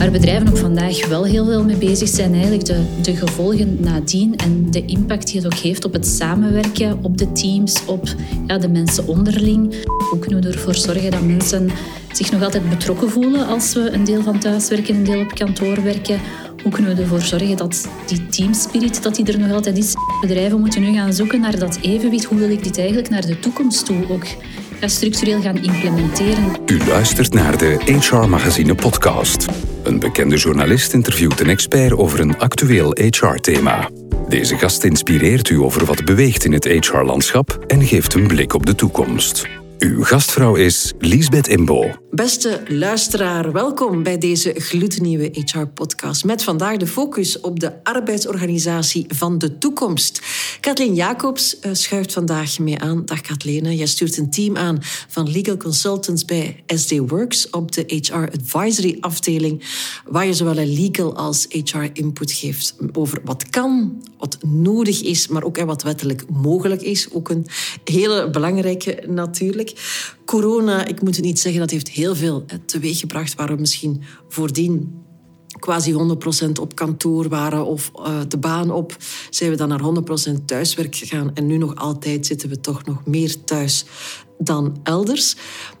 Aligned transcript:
Waar 0.00 0.10
bedrijven 0.10 0.48
ook 0.48 0.56
vandaag 0.56 1.06
wel 1.06 1.24
heel 1.24 1.44
veel 1.44 1.64
mee 1.64 1.76
bezig 1.76 2.08
zijn, 2.08 2.32
eigenlijk 2.32 2.64
de, 2.64 2.84
de 3.02 3.16
gevolgen 3.16 3.76
nadien 3.80 4.36
en 4.36 4.70
de 4.70 4.84
impact 4.84 5.26
die 5.26 5.36
het 5.36 5.46
ook 5.46 5.58
heeft 5.58 5.84
op 5.84 5.92
het 5.92 6.06
samenwerken, 6.06 6.98
op 7.02 7.18
de 7.18 7.32
teams, 7.32 7.84
op 7.86 8.08
ja, 8.46 8.58
de 8.58 8.68
mensen 8.68 9.06
onderling. 9.06 9.74
Hoe 10.10 10.18
kunnen 10.18 10.42
we 10.42 10.48
ervoor 10.48 10.74
zorgen 10.74 11.10
dat 11.10 11.22
mensen 11.22 11.70
zich 12.12 12.32
nog 12.32 12.42
altijd 12.42 12.68
betrokken 12.68 13.10
voelen 13.10 13.46
als 13.46 13.72
we 13.74 13.90
een 13.90 14.04
deel 14.04 14.22
van 14.22 14.38
thuis 14.38 14.68
werken, 14.68 14.94
een 14.94 15.04
deel 15.04 15.20
op 15.20 15.34
kantoor 15.34 15.82
werken? 15.82 16.20
Hoe 16.62 16.72
kunnen 16.72 16.96
we 16.96 17.02
ervoor 17.02 17.20
zorgen 17.20 17.56
dat 17.56 17.88
die 18.06 18.26
teamspirit 18.26 19.02
dat 19.02 19.14
die 19.14 19.32
er 19.32 19.38
nog 19.38 19.52
altijd 19.52 19.78
is? 19.78 19.94
Bedrijven 20.20 20.60
moeten 20.60 20.82
nu 20.82 20.92
gaan 20.92 21.12
zoeken 21.12 21.40
naar 21.40 21.58
dat 21.58 21.78
evenwicht. 21.82 22.24
Hoe 22.24 22.38
wil 22.38 22.50
ik 22.50 22.64
dit 22.64 22.78
eigenlijk 22.78 23.08
naar 23.08 23.26
de 23.26 23.38
toekomst 23.38 23.86
toe 23.86 24.08
ook 24.08 24.26
structureel 24.88 25.40
gaan 25.40 25.62
implementeren? 25.62 26.44
U 26.66 26.78
luistert 26.88 27.34
naar 27.34 27.58
de 27.58 27.78
HR 28.00 28.14
Magazine 28.14 28.74
podcast. 28.74 29.46
Een 29.82 29.98
bekende 29.98 30.36
journalist 30.36 30.92
interviewt 30.92 31.40
een 31.40 31.48
expert 31.48 31.92
over 31.92 32.20
een 32.20 32.38
actueel 32.38 32.96
HR-thema. 33.10 33.90
Deze 34.28 34.56
gast 34.56 34.84
inspireert 34.84 35.48
u 35.48 35.60
over 35.60 35.84
wat 35.84 36.04
beweegt 36.04 36.44
in 36.44 36.52
het 36.52 36.64
HR-landschap 36.64 37.64
en 37.66 37.86
geeft 37.86 38.14
een 38.14 38.26
blik 38.26 38.54
op 38.54 38.66
de 38.66 38.74
toekomst. 38.74 39.59
Uw 39.80 40.04
gastvrouw 40.04 40.54
is 40.54 40.92
Liesbeth 40.98 41.48
Imbo. 41.48 41.90
Beste 42.10 42.62
luisteraar, 42.66 43.52
welkom 43.52 44.02
bij 44.02 44.18
deze 44.18 44.54
gloednieuwe 44.56 45.30
HR-podcast. 45.32 46.24
Met 46.24 46.42
vandaag 46.42 46.76
de 46.76 46.86
focus 46.86 47.40
op 47.40 47.60
de 47.60 47.84
arbeidsorganisatie 47.84 49.04
van 49.08 49.38
de 49.38 49.58
toekomst. 49.58 50.20
Kathleen 50.60 50.94
Jacobs 50.94 51.56
uh, 51.60 51.72
schuift 51.74 52.12
vandaag 52.12 52.58
mee 52.58 52.78
aan. 52.78 53.04
Dag 53.04 53.20
Kathleen, 53.20 53.76
jij 53.76 53.86
stuurt 53.86 54.16
een 54.16 54.30
team 54.30 54.56
aan 54.56 54.78
van 55.08 55.30
legal 55.30 55.56
consultants 55.56 56.24
bij 56.24 56.62
SD 56.66 56.98
Works 56.98 57.50
op 57.50 57.72
de 57.72 57.84
HR 57.86 58.14
Advisory 58.14 58.96
afdeling, 59.00 59.64
waar 60.06 60.26
je 60.26 60.34
zowel 60.34 60.54
legal 60.54 61.16
als 61.16 61.46
HR 61.48 61.88
input 61.92 62.32
geeft 62.32 62.76
over 62.92 63.20
wat 63.24 63.50
kan, 63.50 64.02
wat 64.18 64.38
nodig 64.46 65.02
is, 65.02 65.28
maar 65.28 65.42
ook 65.42 65.58
wat 65.60 65.82
wettelijk 65.82 66.24
mogelijk 66.30 66.82
is. 66.82 67.12
Ook 67.12 67.28
een 67.28 67.46
hele 67.84 68.30
belangrijke 68.30 69.02
natuurlijk. 69.06 69.69
Corona, 70.24 70.86
ik 70.86 71.02
moet 71.02 71.16
het 71.16 71.24
niet 71.24 71.40
zeggen, 71.40 71.60
dat 71.60 71.70
heeft 71.70 71.88
heel 71.88 72.14
veel 72.14 72.44
teweeggebracht 72.66 73.34
waar 73.34 73.48
we 73.48 73.60
misschien 73.60 74.02
voordien 74.28 75.00
quasi 75.58 75.92
100% 75.92 75.96
op 76.60 76.74
kantoor 76.74 77.28
waren 77.28 77.64
of 77.64 77.90
uh, 77.98 78.20
de 78.28 78.38
baan 78.38 78.70
op, 78.70 78.96
zijn 79.30 79.50
we 79.50 79.56
dan 79.56 79.68
naar 79.68 79.80
100% 80.38 80.44
thuiswerk 80.44 80.96
gegaan. 80.96 81.34
En 81.34 81.46
nu 81.46 81.56
nog 81.56 81.74
altijd 81.74 82.26
zitten 82.26 82.48
we 82.48 82.60
toch 82.60 82.84
nog 82.84 83.06
meer 83.06 83.44
thuis 83.44 83.84
dan 84.38 84.80
elders. 84.82 85.36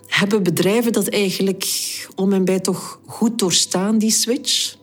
Hebben 0.06 0.42
bedrijven 0.42 0.92
dat 0.92 1.08
eigenlijk 1.08 1.66
om 2.14 2.32
en 2.32 2.44
bij 2.44 2.60
toch 2.60 3.00
goed 3.06 3.38
doorstaan, 3.38 3.98
die 3.98 4.10
switch? 4.10 4.78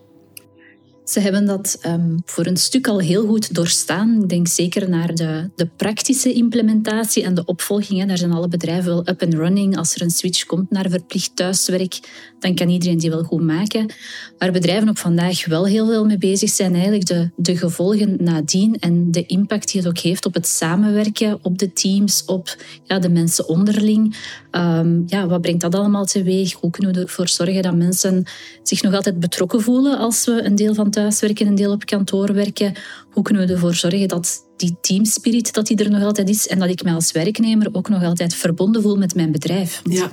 Ze 1.08 1.20
hebben 1.20 1.46
dat 1.46 1.80
um, 1.86 2.22
voor 2.26 2.46
een 2.46 2.58
stuk 2.58 2.88
al 2.88 3.00
heel 3.00 3.26
goed 3.26 3.56
doorstaan. 3.56 4.22
Ik 4.22 4.30
denk 4.30 4.48
zeker 4.48 4.90
naar 4.90 5.16
de, 5.16 5.50
de 5.56 5.68
praktische 5.76 6.34
implementatie 6.34 7.24
en 7.24 7.34
de 7.34 7.46
opvolging. 7.46 8.00
Hè. 8.00 8.06
Daar 8.06 8.18
zijn 8.18 8.32
alle 8.32 8.48
bedrijven 8.48 8.92
wel 8.92 9.08
up 9.08 9.24
and 9.24 9.34
running. 9.34 9.78
Als 9.78 9.96
er 9.96 10.02
een 10.02 10.10
switch 10.10 10.46
komt 10.46 10.72
naar 10.72 10.90
verplicht 10.90 11.36
thuiswerk, 11.36 12.00
dan 12.40 12.56
kan 12.56 12.70
iedereen 12.70 12.98
die 12.98 13.10
wel 13.10 13.24
goed 13.24 13.42
maken. 13.42 13.94
Waar 14.38 14.52
bedrijven 14.52 14.90
ook 14.90 14.98
vandaag 14.98 15.46
wel 15.46 15.66
heel 15.66 15.88
veel 15.88 16.06
mee 16.06 16.18
bezig 16.18 16.50
zijn, 16.50 16.74
eigenlijk 16.74 17.06
de, 17.06 17.30
de 17.36 17.58
gevolgen 17.58 18.18
nadien 18.20 18.76
en 18.80 19.12
de 19.12 19.26
impact 19.26 19.72
die 19.72 19.82
het 19.82 19.90
ook 19.90 19.98
heeft 19.98 20.26
op 20.26 20.34
het 20.34 20.48
samenwerken, 20.48 21.40
op 21.42 21.58
de 21.58 21.74
teams, 21.74 22.26
op 22.26 22.56
ja, 22.84 23.00
de 23.00 23.10
mensen 23.10 23.48
onderling. 23.48 24.18
Um, 24.52 25.04
ja, 25.06 25.28
wat 25.28 25.42
brengt 25.42 25.62
dat 25.62 25.76
allemaal 25.76 26.06
teweeg? 26.06 26.54
Hoe 26.54 26.70
kunnen 26.70 26.94
we 26.94 27.02
ervoor 27.02 27.28
zorgen 27.28 27.62
dat 27.62 27.76
mensen 27.76 28.24
zich 28.64 28.82
nog 28.82 28.94
altijd 28.94 29.20
betrokken 29.20 29.62
voelen 29.62 29.98
als 29.98 30.26
we 30.26 30.44
een 30.44 30.56
deel 30.56 30.74
van 30.74 30.92
thuiswerken, 30.98 31.48
een 31.48 31.56
deel 31.56 31.72
op 31.72 31.86
kantoor 31.86 32.34
werken? 32.34 32.74
Hoe 33.12 33.24
kunnen 33.24 33.48
we 33.48 33.54
ervoor 33.54 33.74
zorgen 33.74 34.08
dat 34.08 34.46
die 34.56 34.78
teamspirit 34.82 35.54
dat 35.54 35.68
die 35.68 35.78
er 35.78 35.90
nog 35.90 36.04
altijd 36.04 36.30
is 36.30 36.48
en 36.48 36.60
dat 36.60 36.70
ik 36.70 36.84
mij 36.84 36.94
als 36.94 37.12
werknemer 37.12 37.70
ook 37.72 37.90
nog 37.90 38.04
altijd 38.04 38.36
verbonden 38.36 38.82
voel 38.82 38.96
met 38.96 39.16
mijn 39.16 39.32
bedrijf? 39.32 39.82
Ja. 39.84 40.12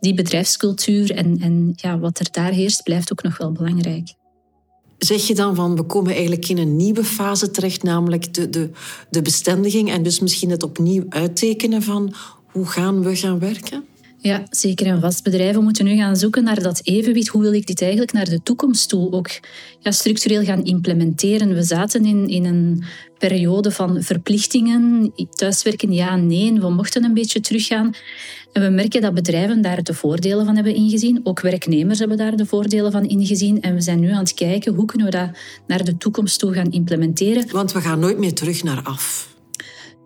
Die 0.00 0.14
bedrijfscultuur 0.14 1.10
en, 1.10 1.38
en 1.40 1.72
ja, 1.76 1.98
wat 1.98 2.18
er 2.18 2.28
daar 2.30 2.52
heerst, 2.52 2.82
blijft 2.82 3.12
ook 3.12 3.22
nog 3.22 3.38
wel 3.38 3.52
belangrijk. 3.52 4.14
Zeg 4.98 5.26
je 5.26 5.34
dan 5.34 5.54
van 5.54 5.76
we 5.76 5.82
komen 5.82 6.12
eigenlijk 6.12 6.48
in 6.48 6.58
een 6.58 6.76
nieuwe 6.76 7.04
fase 7.04 7.50
terecht, 7.50 7.82
namelijk 7.82 8.34
de, 8.34 8.50
de, 8.50 8.70
de 9.10 9.22
bestendiging 9.22 9.90
en 9.90 10.02
dus 10.02 10.20
misschien 10.20 10.50
het 10.50 10.62
opnieuw 10.62 11.04
uittekenen 11.08 11.82
van 11.82 12.14
hoe 12.52 12.66
gaan 12.66 13.02
we 13.02 13.16
gaan 13.16 13.38
werken? 13.38 13.84
Ja, 14.26 14.42
zeker 14.50 14.86
en 14.86 15.00
vast. 15.00 15.22
Bedrijven 15.22 15.62
moeten 15.62 15.84
nu 15.84 15.96
gaan 15.96 16.16
zoeken 16.16 16.44
naar 16.44 16.62
dat 16.62 16.80
evenwicht. 16.82 17.28
Hoe 17.28 17.42
wil 17.42 17.52
ik 17.52 17.66
dit 17.66 17.82
eigenlijk 17.82 18.12
naar 18.12 18.28
de 18.28 18.42
toekomst 18.42 18.88
toe 18.88 19.12
ook 19.12 19.30
ja, 19.80 19.90
structureel 19.90 20.44
gaan 20.44 20.64
implementeren? 20.64 21.54
We 21.54 21.62
zaten 21.62 22.04
in, 22.04 22.28
in 22.28 22.44
een 22.44 22.84
periode 23.18 23.70
van 23.70 24.02
verplichtingen. 24.02 25.12
Thuiswerken, 25.30 25.92
ja, 25.92 26.16
nee. 26.16 26.52
We 26.52 26.70
mochten 26.70 27.04
een 27.04 27.14
beetje 27.14 27.40
teruggaan. 27.40 27.94
En 28.52 28.62
we 28.62 28.68
merken 28.68 29.00
dat 29.00 29.14
bedrijven 29.14 29.62
daar 29.62 29.82
de 29.82 29.94
voordelen 29.94 30.44
van 30.44 30.54
hebben 30.54 30.74
ingezien. 30.74 31.20
Ook 31.22 31.40
werknemers 31.40 31.98
hebben 31.98 32.16
daar 32.16 32.36
de 32.36 32.46
voordelen 32.46 32.92
van 32.92 33.04
ingezien. 33.04 33.62
En 33.62 33.74
we 33.74 33.80
zijn 33.80 34.00
nu 34.00 34.10
aan 34.10 34.18
het 34.18 34.34
kijken 34.34 34.74
hoe 34.74 34.84
kunnen 34.84 35.06
we 35.06 35.12
dat 35.12 35.30
naar 35.66 35.84
de 35.84 35.96
toekomst 35.96 36.38
toe 36.38 36.52
gaan 36.52 36.70
implementeren. 36.70 37.50
Want 37.50 37.72
we 37.72 37.80
gaan 37.80 37.98
nooit 37.98 38.18
meer 38.18 38.34
terug 38.34 38.62
naar 38.62 38.82
af 38.82 39.34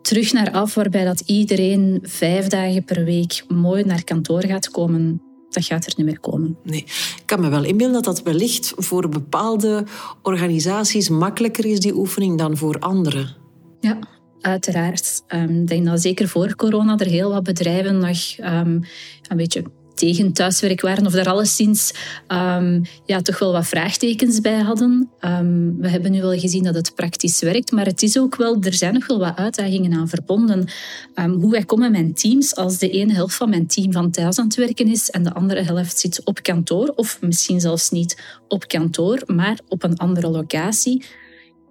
terug 0.03 0.33
naar 0.33 0.51
af, 0.51 0.75
waarbij 0.75 1.05
dat 1.05 1.21
iedereen 1.21 1.99
vijf 2.03 2.47
dagen 2.47 2.85
per 2.85 3.05
week 3.05 3.45
mooi 3.49 3.85
naar 3.85 4.05
kantoor 4.05 4.45
gaat 4.45 4.71
komen. 4.71 5.23
Dat 5.51 5.65
gaat 5.65 5.87
er 5.87 5.93
niet 5.97 6.07
meer 6.07 6.21
komen. 6.21 6.57
Nee, 6.63 6.81
ik 7.17 7.23
kan 7.25 7.41
me 7.41 7.49
wel 7.49 7.65
inbeelden 7.65 8.03
dat 8.03 8.05
dat 8.05 8.23
wellicht 8.23 8.73
voor 8.77 9.09
bepaalde 9.09 9.85
organisaties 10.23 11.09
makkelijker 11.09 11.65
is, 11.65 11.81
die 11.81 11.97
oefening, 11.97 12.39
dan 12.39 12.57
voor 12.57 12.79
anderen. 12.79 13.37
Ja, 13.81 13.99
uiteraard. 14.41 15.23
Ehm, 15.27 15.61
ik 15.61 15.67
denk 15.67 15.87
dat 15.87 16.01
zeker 16.01 16.29
voor 16.29 16.57
corona 16.57 16.99
er 16.99 17.07
heel 17.07 17.31
wat 17.31 17.43
bedrijven 17.43 17.99
nog 17.99 18.19
um, 18.39 18.81
een 19.29 19.37
beetje 19.37 19.63
tegen 20.01 20.33
thuiswerk 20.33 20.81
waren 20.81 21.07
of 21.07 21.13
daar 21.13 21.29
alleszins 21.29 21.93
um, 22.29 22.83
ja, 23.05 23.23
toch 23.23 23.39
wel 23.39 23.53
wat 23.53 23.67
vraagtekens 23.67 24.41
bij 24.41 24.61
hadden. 24.61 25.11
Um, 25.21 25.77
we 25.81 25.89
hebben 25.89 26.11
nu 26.11 26.21
wel 26.21 26.39
gezien 26.39 26.65
dat 26.65 26.75
het 26.75 26.95
praktisch 26.95 27.41
werkt, 27.41 27.73
maar 27.73 27.85
het 27.85 28.03
is 28.03 28.19
ook 28.19 28.37
wel, 28.37 28.57
er 28.61 28.75
zijn 28.75 28.95
nog 28.95 29.07
wel 29.07 29.19
wat 29.19 29.37
uitdagingen 29.37 29.93
aan 29.93 30.09
verbonden. 30.09 30.69
Um, 31.15 31.33
hoe 31.33 31.51
wij 31.51 31.65
komen 31.65 31.91
mijn 31.91 32.15
teams 32.15 32.57
als 32.57 32.79
de 32.79 32.91
ene 32.91 33.13
helft 33.13 33.35
van 33.35 33.51
mijn 33.51 33.67
team 33.67 33.93
van 33.93 34.11
thuis 34.11 34.39
aan 34.39 34.45
het 34.45 34.55
werken 34.55 34.87
is 34.87 35.11
en 35.11 35.23
de 35.23 35.33
andere 35.33 35.63
helft 35.63 35.99
zit 35.99 36.21
op 36.25 36.43
kantoor, 36.43 36.93
of 36.97 37.19
misschien 37.21 37.61
zelfs 37.61 37.91
niet 37.91 38.23
op 38.49 38.69
kantoor, 38.69 39.23
maar 39.27 39.59
op 39.69 39.83
een 39.83 39.97
andere 39.97 40.29
locatie 40.29 41.05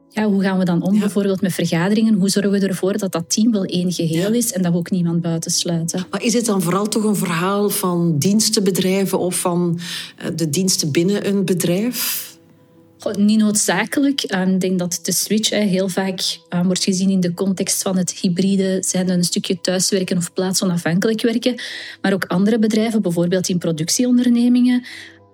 ja, 0.09 0.23
hoe 0.23 0.41
gaan 0.41 0.57
we 0.57 0.65
dan 0.65 0.81
om 0.81 0.99
bijvoorbeeld 0.99 1.41
met 1.41 1.53
vergaderingen? 1.53 2.13
Hoe 2.13 2.29
zorgen 2.29 2.51
we 2.51 2.67
ervoor 2.67 2.97
dat 2.97 3.11
dat 3.11 3.23
team 3.27 3.51
wel 3.51 3.63
één 3.65 3.91
geheel 3.91 4.33
is 4.33 4.51
en 4.51 4.61
dat 4.61 4.71
we 4.71 4.77
ook 4.77 4.91
niemand 4.91 5.21
buitensluiten? 5.21 6.05
Maar 6.09 6.23
is 6.23 6.33
het 6.33 6.45
dan 6.45 6.61
vooral 6.61 6.87
toch 6.87 7.03
een 7.03 7.15
verhaal 7.15 7.69
van 7.69 8.17
dienstenbedrijven 8.17 9.19
of 9.19 9.39
van 9.39 9.79
eh, 10.17 10.27
de 10.35 10.49
diensten 10.49 10.91
binnen 10.91 11.27
een 11.27 11.45
bedrijf? 11.45 12.27
niet 13.17 13.39
noodzakelijk. 13.39 14.21
Ehm, 14.21 14.49
ik 14.49 14.59
denk 14.59 14.79
dat 14.79 14.99
de 15.01 15.11
switch 15.11 15.49
heel 15.49 15.89
vaak 15.89 16.39
wordt 16.63 16.83
gezien 16.83 17.09
in 17.09 17.19
de 17.19 17.33
context 17.33 17.81
van 17.81 17.97
het 17.97 18.11
hybride 18.11 18.77
zijn, 18.79 19.09
een 19.09 19.23
stukje 19.23 19.61
thuiswerken 19.61 20.17
of 20.17 20.33
plaatsonafhankelijk 20.33 21.21
werken. 21.21 21.61
Maar 22.01 22.13
ook 22.13 22.25
andere 22.25 22.59
bedrijven, 22.59 23.01
bijvoorbeeld 23.01 23.49
in 23.49 23.57
productieondernemingen, 23.57 24.85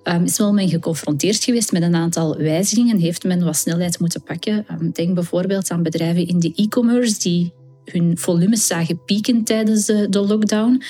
um, 0.07 0.23
is 0.23 0.37
wel 0.37 0.53
men 0.53 0.69
geconfronteerd 0.69 1.43
geweest 1.43 1.71
met 1.71 1.81
een 1.81 1.95
aantal 1.95 2.37
wijzigingen. 2.37 2.97
Heeft 2.97 3.23
men 3.23 3.43
wat 3.43 3.55
snelheid 3.55 3.99
moeten 3.99 4.23
pakken. 4.23 4.65
Um, 4.71 4.91
denk 4.91 5.13
bijvoorbeeld 5.13 5.71
aan 5.71 5.83
bedrijven 5.83 6.27
in 6.27 6.39
de 6.39 6.51
e-commerce 6.55 7.19
die 7.19 7.53
hun 7.85 8.17
volumes 8.17 8.67
zagen 8.67 9.03
pieken 9.03 9.43
tijdens 9.43 9.85
de, 9.85 10.09
de 10.09 10.19
lockdown. 10.19 10.81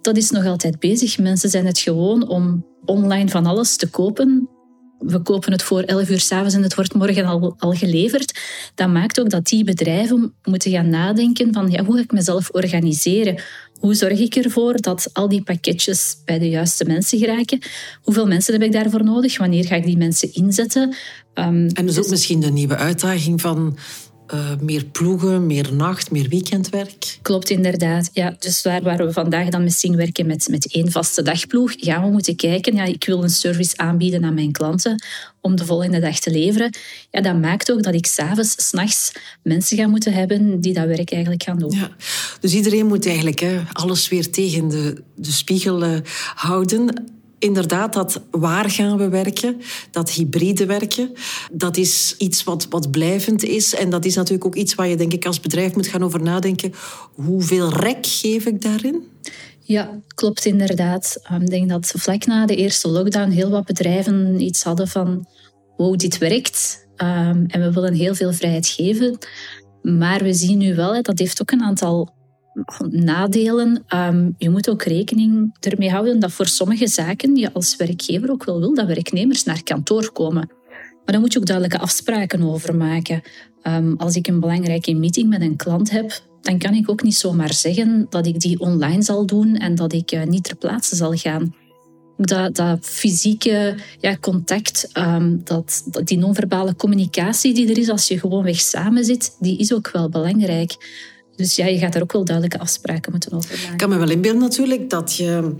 Dat 0.00 0.16
is 0.16 0.30
nog 0.30 0.46
altijd 0.46 0.78
bezig. 0.78 1.18
Mensen 1.18 1.50
zijn 1.50 1.66
het 1.66 1.78
gewoon 1.78 2.28
om 2.28 2.66
online 2.84 3.28
van 3.28 3.46
alles 3.46 3.76
te 3.76 3.90
kopen 3.90 4.48
we 5.04 5.22
kopen 5.22 5.52
het 5.52 5.62
voor 5.62 5.80
11 5.80 6.08
uur 6.10 6.20
s'avonds 6.20 6.54
en 6.54 6.62
het 6.62 6.74
wordt 6.74 6.94
morgen 6.94 7.24
al, 7.24 7.54
al 7.58 7.72
geleverd. 7.72 8.40
Dat 8.74 8.88
maakt 8.88 9.20
ook 9.20 9.30
dat 9.30 9.46
die 9.46 9.64
bedrijven 9.64 10.34
moeten 10.44 10.70
gaan 10.70 10.88
nadenken 10.88 11.52
van 11.52 11.70
ja, 11.70 11.84
hoe 11.84 11.96
ga 11.96 12.02
ik 12.02 12.12
mezelf 12.12 12.50
organiseren? 12.50 13.42
Hoe 13.80 13.94
zorg 13.94 14.18
ik 14.18 14.34
ervoor 14.34 14.80
dat 14.80 15.10
al 15.12 15.28
die 15.28 15.42
pakketjes 15.42 16.16
bij 16.24 16.38
de 16.38 16.48
juiste 16.48 16.84
mensen 16.84 17.18
geraken? 17.18 17.58
Hoeveel 18.02 18.26
mensen 18.26 18.52
heb 18.52 18.62
ik 18.62 18.72
daarvoor 18.72 19.04
nodig? 19.04 19.38
Wanneer 19.38 19.64
ga 19.64 19.74
ik 19.74 19.84
die 19.84 19.96
mensen 19.96 20.34
inzetten? 20.34 20.94
Um, 21.34 21.66
en 21.66 21.86
dus 21.86 21.98
ook 21.98 22.08
misschien 22.08 22.40
de 22.40 22.50
nieuwe 22.50 22.76
uitdaging 22.76 23.40
van 23.40 23.76
uh, 24.34 24.50
meer 24.60 24.84
ploegen, 24.84 25.46
meer 25.46 25.74
nacht, 25.74 26.10
meer 26.10 26.28
weekendwerk. 26.28 27.18
Klopt 27.22 27.50
inderdaad. 27.50 28.10
Ja, 28.12 28.36
dus 28.38 28.62
waar, 28.62 28.82
waar 28.82 29.06
we 29.06 29.12
vandaag 29.12 29.48
dan 29.48 29.62
misschien 29.62 29.96
werken 29.96 30.26
met, 30.26 30.48
met 30.50 30.72
één 30.72 30.90
vaste 30.90 31.22
dagploeg, 31.22 31.72
gaan 31.76 32.04
we 32.04 32.10
moeten 32.10 32.36
kijken. 32.36 32.74
Ja, 32.74 32.84
ik 32.84 33.04
wil 33.04 33.22
een 33.22 33.30
service 33.30 33.76
aanbieden 33.76 34.24
aan 34.24 34.34
mijn 34.34 34.52
klanten 34.52 35.04
om 35.40 35.56
de 35.56 35.64
volgende 35.64 36.00
dag 36.00 36.18
te 36.18 36.30
leveren. 36.30 36.76
Ja, 37.10 37.20
dat 37.20 37.40
maakt 37.40 37.72
ook 37.72 37.82
dat 37.82 37.94
ik 37.94 38.06
s'avonds, 38.06 38.68
s'nachts 38.68 39.12
mensen 39.42 39.76
ga 39.76 39.86
moeten 39.86 40.12
hebben 40.12 40.60
die 40.60 40.74
dat 40.74 40.86
werk 40.86 41.12
eigenlijk 41.12 41.42
gaan 41.42 41.58
doen. 41.58 41.70
Ja, 41.70 41.90
dus 42.40 42.54
iedereen 42.54 42.86
moet 42.86 43.06
eigenlijk 43.06 43.40
hè, 43.40 43.60
alles 43.72 44.08
weer 44.08 44.30
tegen 44.30 44.68
de, 44.68 45.02
de 45.16 45.32
spiegel 45.32 45.84
uh, 45.84 45.98
houden. 46.34 47.10
Inderdaad, 47.42 47.92
dat 47.92 48.20
waar 48.30 48.70
gaan 48.70 48.96
we 48.96 49.08
werken, 49.08 49.60
dat 49.90 50.10
hybride 50.10 50.66
werken, 50.66 51.12
dat 51.52 51.76
is 51.76 52.14
iets 52.18 52.44
wat, 52.44 52.66
wat 52.70 52.90
blijvend 52.90 53.42
is. 53.42 53.74
En 53.74 53.90
dat 53.90 54.04
is 54.04 54.14
natuurlijk 54.14 54.46
ook 54.46 54.54
iets 54.54 54.74
waar 54.74 54.88
je 54.88 54.96
denk 54.96 55.12
ik 55.12 55.26
als 55.26 55.40
bedrijf 55.40 55.74
moet 55.74 55.86
gaan 55.86 56.04
over 56.04 56.22
nadenken. 56.22 56.72
Hoeveel 57.14 57.72
rek 57.72 58.06
geef 58.06 58.46
ik 58.46 58.62
daarin? 58.62 59.02
Ja, 59.60 60.00
klopt 60.14 60.44
inderdaad. 60.44 61.20
Ik 61.40 61.50
denk 61.50 61.68
dat 61.68 61.92
vlak 61.96 62.26
na 62.26 62.46
de 62.46 62.56
eerste 62.56 62.88
lockdown 62.88 63.30
heel 63.30 63.50
wat 63.50 63.64
bedrijven 63.64 64.40
iets 64.40 64.62
hadden 64.62 64.88
van 64.88 65.26
wow, 65.76 65.96
dit 65.96 66.18
werkt 66.18 66.86
ehm, 66.96 67.44
en 67.46 67.60
we 67.60 67.72
willen 67.72 67.94
heel 67.94 68.14
veel 68.14 68.32
vrijheid 68.32 68.66
geven. 68.66 69.18
Maar 69.82 70.22
we 70.22 70.34
zien 70.34 70.58
nu 70.58 70.74
wel, 70.74 71.02
dat 71.02 71.18
heeft 71.18 71.40
ook 71.40 71.50
een 71.50 71.62
aantal 71.62 72.14
nadelen. 72.90 73.84
Ehm, 73.86 74.30
je 74.38 74.50
moet 74.50 74.70
ook 74.70 74.82
rekening 74.82 75.56
ermee 75.60 75.90
houden 75.90 76.18
dat 76.18 76.32
voor 76.32 76.46
sommige 76.46 76.86
zaken 76.86 77.36
je 77.36 77.52
als 77.52 77.76
werkgever 77.76 78.30
ook 78.30 78.44
wel 78.44 78.60
wil 78.60 78.74
dat 78.74 78.86
werknemers 78.86 79.44
naar 79.44 79.62
kantoor 79.62 80.12
komen. 80.12 80.50
Maar 81.04 81.12
daar 81.12 81.20
moet 81.20 81.32
je 81.32 81.38
ook 81.38 81.46
duidelijke 81.46 81.82
afspraken 81.82 82.42
over 82.42 82.76
maken. 82.76 83.22
Ehm, 83.62 83.94
als 83.96 84.16
ik 84.16 84.26
een 84.26 84.40
belangrijke 84.40 84.94
meeting 84.94 85.28
met 85.28 85.40
een 85.40 85.56
klant 85.56 85.90
heb, 85.90 86.22
dan 86.40 86.58
kan 86.58 86.74
ik 86.74 86.90
ook 86.90 87.02
niet 87.02 87.16
zomaar 87.16 87.52
zeggen 87.52 88.06
dat 88.08 88.26
ik 88.26 88.40
die 88.40 88.60
online 88.60 89.02
zal 89.02 89.26
doen 89.26 89.56
en 89.56 89.74
dat 89.74 89.92
ik 89.92 90.12
uh, 90.12 90.22
niet 90.22 90.44
ter 90.44 90.56
plaatse 90.56 90.96
zal 90.96 91.12
gaan. 91.12 91.54
Dat, 92.16 92.56
dat 92.56 92.78
fysieke 92.86 93.76
ja, 94.00 94.16
contact, 94.16 94.90
um, 94.98 95.40
dat, 95.44 95.84
die 96.04 96.18
non-verbale 96.18 96.76
communicatie 96.76 97.54
die 97.54 97.70
er 97.70 97.78
is 97.78 97.88
als 97.88 98.08
je 98.08 98.18
gewoonweg 98.18 98.60
samen 98.60 99.04
zit, 99.04 99.36
die 99.40 99.58
is 99.58 99.72
ook 99.72 99.90
wel 99.90 100.08
belangrijk. 100.08 100.76
Dus 101.36 101.56
ja, 101.56 101.66
je 101.66 101.78
gaat 101.78 101.92
daar 101.92 102.02
ook 102.02 102.12
wel 102.12 102.24
duidelijke 102.24 102.58
afspraken 102.58 103.12
moeten 103.12 103.32
over 103.32 103.56
maken. 103.56 103.72
Ik 103.72 103.78
kan 103.78 103.88
me 103.88 103.96
wel 103.96 104.10
inbeelden 104.10 104.40
natuurlijk 104.40 104.90
dat 104.90 105.16
je 105.16 105.54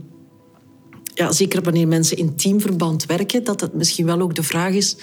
ja, 1.15 1.33
zeker 1.33 1.63
wanneer 1.63 1.89
mensen 1.89 2.17
in 2.17 2.37
teamverband 2.37 3.07
werken, 3.07 3.45
dat 3.45 3.61
het 3.61 3.75
misschien 3.75 4.07
wel 4.07 4.21
ook 4.21 4.35
de 4.35 4.43
vraag 4.43 4.75
is. 4.75 4.97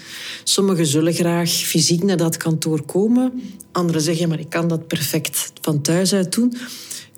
Sommigen 0.43 0.85
zullen 0.85 1.13
graag 1.13 1.49
fysiek 1.49 2.03
naar 2.03 2.17
dat 2.17 2.37
kantoor 2.37 2.85
komen. 2.85 3.41
Anderen 3.71 4.01
zeggen, 4.01 4.29
maar 4.29 4.39
ik 4.39 4.49
kan 4.49 4.67
dat 4.67 4.87
perfect 4.87 5.51
van 5.61 5.81
thuis 5.81 6.13
uit 6.13 6.33
doen. 6.33 6.53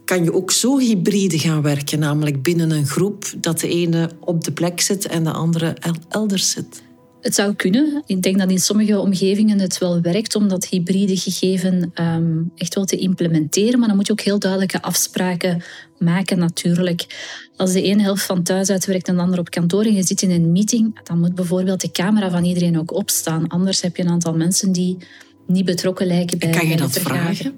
Kan 0.06 0.24
je 0.24 0.33
ook 0.33 0.51
zo 0.51 0.80
hybride 0.80 1.39
gaan 1.39 1.62
werken, 1.62 2.00
namelijk 2.00 2.44
binnen 2.44 2.71
een 2.71 2.88
groep, 2.88 3.33
dat 3.38 3.59
de 3.59 3.68
ene 3.68 4.09
op 4.19 4.44
de 4.44 4.51
plek 4.51 4.81
zit 4.81 5.07
en 5.07 5.24
de 5.24 5.31
andere 5.31 5.77
elders 6.09 6.50
zit? 6.50 6.81
Het 7.21 7.35
zou 7.35 7.53
kunnen. 7.53 8.03
Ik 8.06 8.21
denk 8.21 8.38
dat 8.38 8.50
in 8.50 8.59
sommige 8.59 9.00
omgevingen 9.00 9.59
het 9.59 9.77
wel 9.77 10.01
werkt 10.01 10.35
om 10.35 10.47
dat 10.47 10.65
hybride 10.65 11.18
gegeven 11.18 11.91
um, 11.95 12.51
echt 12.56 12.75
wel 12.75 12.85
te 12.85 12.97
implementeren. 12.97 13.79
Maar 13.79 13.88
dan 13.88 13.97
moet 13.97 14.07
je 14.07 14.13
ook 14.13 14.21
heel 14.21 14.39
duidelijke 14.39 14.81
afspraken 14.81 15.63
maken 15.97 16.39
natuurlijk. 16.39 17.06
Als 17.56 17.73
de 17.73 17.81
ene 17.81 18.01
helft 18.01 18.23
van 18.23 18.44
thuis 18.44 18.69
uitwerkt 18.69 19.07
en 19.07 19.15
de 19.15 19.21
andere 19.21 19.41
op 19.41 19.50
kantoor 19.50 19.83
en 19.83 19.94
je 19.94 20.03
zit 20.03 20.21
in 20.21 20.31
een 20.31 20.51
meeting, 20.51 21.00
dan 21.03 21.19
moet 21.19 21.35
bijvoorbeeld 21.35 21.81
de 21.81 21.91
camera 21.91 22.29
van 22.29 22.44
iedereen 22.44 22.79
ook 22.79 22.94
opstaan. 22.94 23.47
Anders 23.47 23.81
heb 23.81 23.95
je 23.95 24.03
een 24.03 24.09
aantal 24.09 24.33
mensen 24.33 24.71
die 24.71 24.97
niet 25.47 25.65
betrokken 25.65 26.07
lijken 26.07 26.39
bij 26.39 26.50
Kan 26.50 26.68
je 26.68 26.77
dat 26.77 26.91
vragen? 26.91 27.53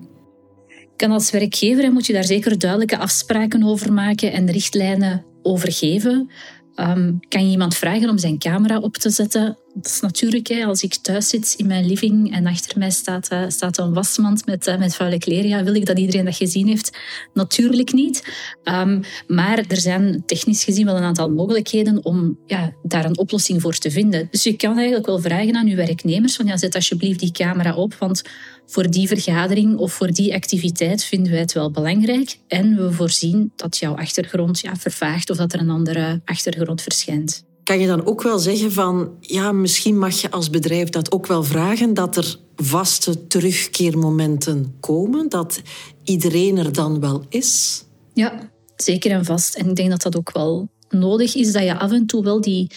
Kan 0.95 1.11
als 1.11 1.31
werkgever 1.31 1.91
moet 1.91 2.05
je 2.05 2.13
daar 2.13 2.23
zeker 2.23 2.59
duidelijke 2.59 2.97
afspraken 2.97 3.63
over 3.63 3.93
maken 3.93 4.31
en 4.31 4.51
richtlijnen 4.51 5.25
over 5.41 5.71
geven. 5.71 6.29
Um, 6.75 7.19
kan 7.29 7.45
je 7.45 7.51
iemand 7.51 7.75
vragen 7.75 8.09
om 8.09 8.17
zijn 8.17 8.39
camera 8.39 8.77
op 8.79 8.97
te 8.97 9.09
zetten? 9.09 9.57
Dat 9.75 9.85
is 9.85 9.99
natuurlijk, 9.99 10.47
hè, 10.47 10.65
als 10.65 10.83
ik 10.83 10.95
thuis 10.95 11.29
zit 11.29 11.53
in 11.57 11.67
mijn 11.67 11.85
living 11.85 12.33
en 12.33 12.45
achter 12.45 12.77
mij 12.77 12.89
staat, 12.91 13.31
uh, 13.31 13.43
staat 13.47 13.77
een 13.77 13.93
wasmand 13.93 14.45
met, 14.45 14.67
uh, 14.67 14.77
met 14.77 14.95
vuile 14.95 15.17
kleren, 15.17 15.49
ja, 15.49 15.63
wil 15.63 15.75
ik 15.75 15.85
dat 15.85 15.99
iedereen 15.99 16.25
dat 16.25 16.35
gezien 16.35 16.67
heeft? 16.67 16.97
Natuurlijk 17.33 17.93
niet. 17.93 18.23
Um, 18.63 19.01
maar 19.27 19.57
er 19.67 19.77
zijn 19.77 20.23
technisch 20.25 20.63
gezien 20.63 20.85
wel 20.85 20.95
een 20.95 21.03
aantal 21.03 21.29
mogelijkheden 21.29 22.05
om 22.05 22.37
ja, 22.47 22.73
daar 22.83 23.05
een 23.05 23.17
oplossing 23.17 23.61
voor 23.61 23.77
te 23.77 23.91
vinden. 23.91 24.27
Dus 24.31 24.43
je 24.43 24.55
kan 24.55 24.75
eigenlijk 24.75 25.05
wel 25.05 25.19
vragen 25.19 25.55
aan 25.55 25.67
je 25.67 25.75
werknemers 25.75 26.35
van 26.35 26.45
ja, 26.45 26.57
zet 26.57 26.75
alsjeblieft 26.75 27.19
die 27.19 27.31
camera 27.31 27.75
op, 27.75 27.93
want 27.93 28.21
voor 28.65 28.89
die 28.89 29.07
vergadering 29.07 29.77
of 29.77 29.93
voor 29.93 30.11
die 30.11 30.33
activiteit 30.33 31.03
vinden 31.03 31.31
wij 31.31 31.41
het 31.41 31.53
wel 31.53 31.71
belangrijk. 31.71 32.37
En 32.47 32.75
we 32.75 32.91
voorzien 32.91 33.51
dat 33.55 33.77
jouw 33.77 33.95
achtergrond 33.95 34.59
ja, 34.59 34.75
vervaagt 34.75 35.29
of 35.29 35.37
dat 35.37 35.53
er 35.53 35.59
een 35.59 35.69
andere 35.69 36.21
achtergrond 36.25 36.81
verschijnt. 36.81 37.43
Kan 37.63 37.79
je 37.79 37.87
dan 37.87 38.05
ook 38.05 38.21
wel 38.21 38.39
zeggen 38.39 38.71
van, 38.71 39.11
ja, 39.19 39.51
misschien 39.51 39.97
mag 39.97 40.21
je 40.21 40.31
als 40.31 40.49
bedrijf 40.49 40.89
dat 40.89 41.11
ook 41.11 41.27
wel 41.27 41.43
vragen, 41.43 41.93
dat 41.93 42.17
er 42.17 42.35
vaste 42.55 43.27
terugkeermomenten 43.27 44.75
komen, 44.79 45.29
dat 45.29 45.61
iedereen 46.03 46.57
er 46.57 46.73
dan 46.73 46.99
wel 46.99 47.25
is? 47.29 47.83
Ja, 48.13 48.51
zeker 48.75 49.11
en 49.11 49.25
vast. 49.25 49.55
En 49.55 49.69
ik 49.69 49.75
denk 49.75 49.89
dat 49.89 50.01
dat 50.01 50.17
ook 50.17 50.31
wel 50.31 50.69
nodig 50.89 51.35
is, 51.35 51.51
dat 51.51 51.63
je 51.63 51.79
af 51.79 51.91
en 51.91 52.05
toe 52.05 52.23
wel 52.23 52.41
die, 52.41 52.71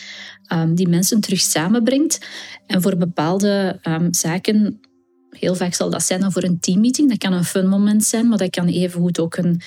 um, 0.52 0.74
die 0.74 0.88
mensen 0.88 1.20
terug 1.20 1.40
samenbrengt. 1.40 2.26
En 2.66 2.82
voor 2.82 2.96
bepaalde 2.96 3.80
um, 3.82 4.14
zaken 4.14 4.80
Heel 5.38 5.54
vaak 5.54 5.74
zal 5.74 5.90
dat 5.90 6.02
zijn 6.02 6.20
dan 6.20 6.32
voor 6.32 6.42
een 6.42 6.60
teammeeting. 6.60 7.08
Dat 7.08 7.18
kan 7.18 7.32
een 7.32 7.44
fun 7.44 7.68
moment 7.68 8.04
zijn, 8.04 8.28
maar 8.28 8.38
dat 8.38 8.50
kan 8.50 8.66
evengoed 8.66 9.20
ook 9.20 9.36
een, 9.36 9.60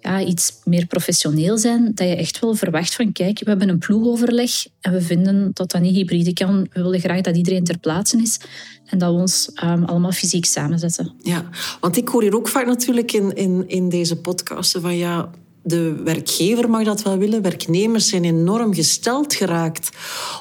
ja, 0.00 0.20
iets 0.20 0.52
meer 0.64 0.86
professioneel 0.86 1.58
zijn. 1.58 1.92
Dat 1.94 2.08
je 2.08 2.16
echt 2.16 2.38
wel 2.38 2.54
verwacht 2.54 2.94
van, 2.94 3.12
kijk, 3.12 3.38
we 3.38 3.48
hebben 3.48 3.68
een 3.68 3.78
ploegoverleg 3.78 4.66
en 4.80 4.92
we 4.92 5.00
vinden 5.00 5.50
dat 5.52 5.70
dat 5.70 5.80
niet 5.80 5.94
hybride 5.94 6.32
kan. 6.32 6.68
We 6.72 6.82
willen 6.82 7.00
graag 7.00 7.20
dat 7.20 7.36
iedereen 7.36 7.64
ter 7.64 7.78
plaatse 7.78 8.16
is 8.22 8.40
en 8.86 8.98
dat 8.98 9.14
we 9.14 9.20
ons 9.20 9.50
um, 9.64 9.84
allemaal 9.84 10.12
fysiek 10.12 10.44
samenzetten. 10.44 11.12
Ja, 11.22 11.44
want 11.80 11.96
ik 11.96 12.08
hoor 12.08 12.22
hier 12.22 12.36
ook 12.36 12.48
vaak 12.48 12.66
natuurlijk 12.66 13.12
in, 13.12 13.34
in, 13.36 13.68
in 13.68 13.88
deze 13.88 14.16
podcasten 14.16 14.80
van, 14.80 14.96
ja, 14.96 15.30
de 15.66 15.94
werkgever 16.04 16.70
mag 16.70 16.84
dat 16.84 17.02
wel 17.02 17.18
willen. 17.18 17.42
Werknemers 17.42 18.08
zijn 18.08 18.24
enorm 18.24 18.74
gesteld 18.74 19.34
geraakt 19.34 19.90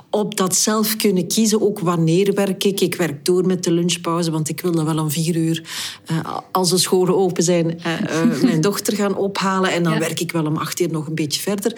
op 0.10 0.38
dat 0.38 0.56
zelf 0.56 0.96
kunnen 0.96 1.28
kiezen. 1.28 1.62
Ook 1.62 1.80
wanneer 1.80 2.34
werk 2.34 2.64
ik. 2.64 2.82
Ik 2.82 2.96
werk 2.96 3.26
door 3.26 3.46
met 3.46 3.64
de 3.64 3.72
lunchpauze, 3.72 4.32
want 4.32 4.50
ik 4.50 4.62
wil 4.62 4.72
dan 4.72 4.86
wel 4.86 5.00
om 5.00 5.12
vier 5.12 5.36
uur, 5.36 5.64
uh, 6.12 6.38
als 6.52 6.70
de 6.70 6.78
scholen 6.78 7.16
open 7.18 7.44
zijn, 7.44 7.66
uh, 7.86 7.94
uh, 8.02 8.42
mijn 8.42 8.62
dochter 8.70 8.96
gaan 8.96 9.16
ophalen. 9.16 9.72
En 9.72 9.84
dan 9.84 10.00
werk 10.00 10.20
ik 10.20 10.32
wel 10.32 10.46
om 10.46 10.58
acht 10.58 10.80
uur 10.80 10.92
nog 10.92 11.08
een 11.08 11.16
beetje 11.16 11.42
verder. 11.42 11.74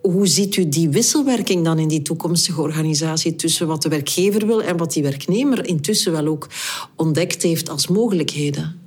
Hoe 0.00 0.26
ziet 0.26 0.56
u 0.56 0.68
die 0.68 0.88
wisselwerking 0.88 1.64
dan 1.64 1.78
in 1.78 1.88
die 1.88 2.02
toekomstige 2.02 2.60
organisatie 2.60 3.36
tussen 3.36 3.66
wat 3.66 3.82
de 3.82 3.88
werkgever 3.88 4.46
wil 4.46 4.62
en 4.62 4.76
wat 4.76 4.92
die 4.92 5.02
werknemer 5.02 5.66
intussen 5.66 6.12
wel 6.12 6.26
ook 6.26 6.48
ontdekt 6.96 7.42
heeft 7.42 7.68
als 7.68 7.86
mogelijkheden? 7.86 8.84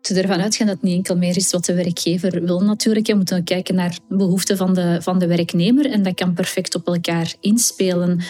Te 0.00 0.20
ervan 0.20 0.40
uitgaan 0.40 0.66
dat 0.66 0.76
het 0.76 0.84
niet 0.84 0.96
enkel 0.96 1.16
meer 1.16 1.36
is 1.36 1.50
wat 1.50 1.64
de 1.64 1.74
werkgever 1.74 2.44
wil 2.44 2.60
natuurlijk. 2.60 3.06
Je 3.06 3.14
moet 3.14 3.28
dan 3.28 3.44
kijken 3.44 3.74
naar 3.74 3.98
de 4.08 4.16
behoeften 4.16 4.56
van 4.56 4.74
de, 4.74 4.98
van 5.02 5.18
de 5.18 5.26
werknemer 5.26 5.90
en 5.90 6.02
dat 6.02 6.14
kan 6.14 6.34
perfect 6.34 6.74
op 6.74 6.86
elkaar 6.86 7.34
inspelen. 7.40 8.20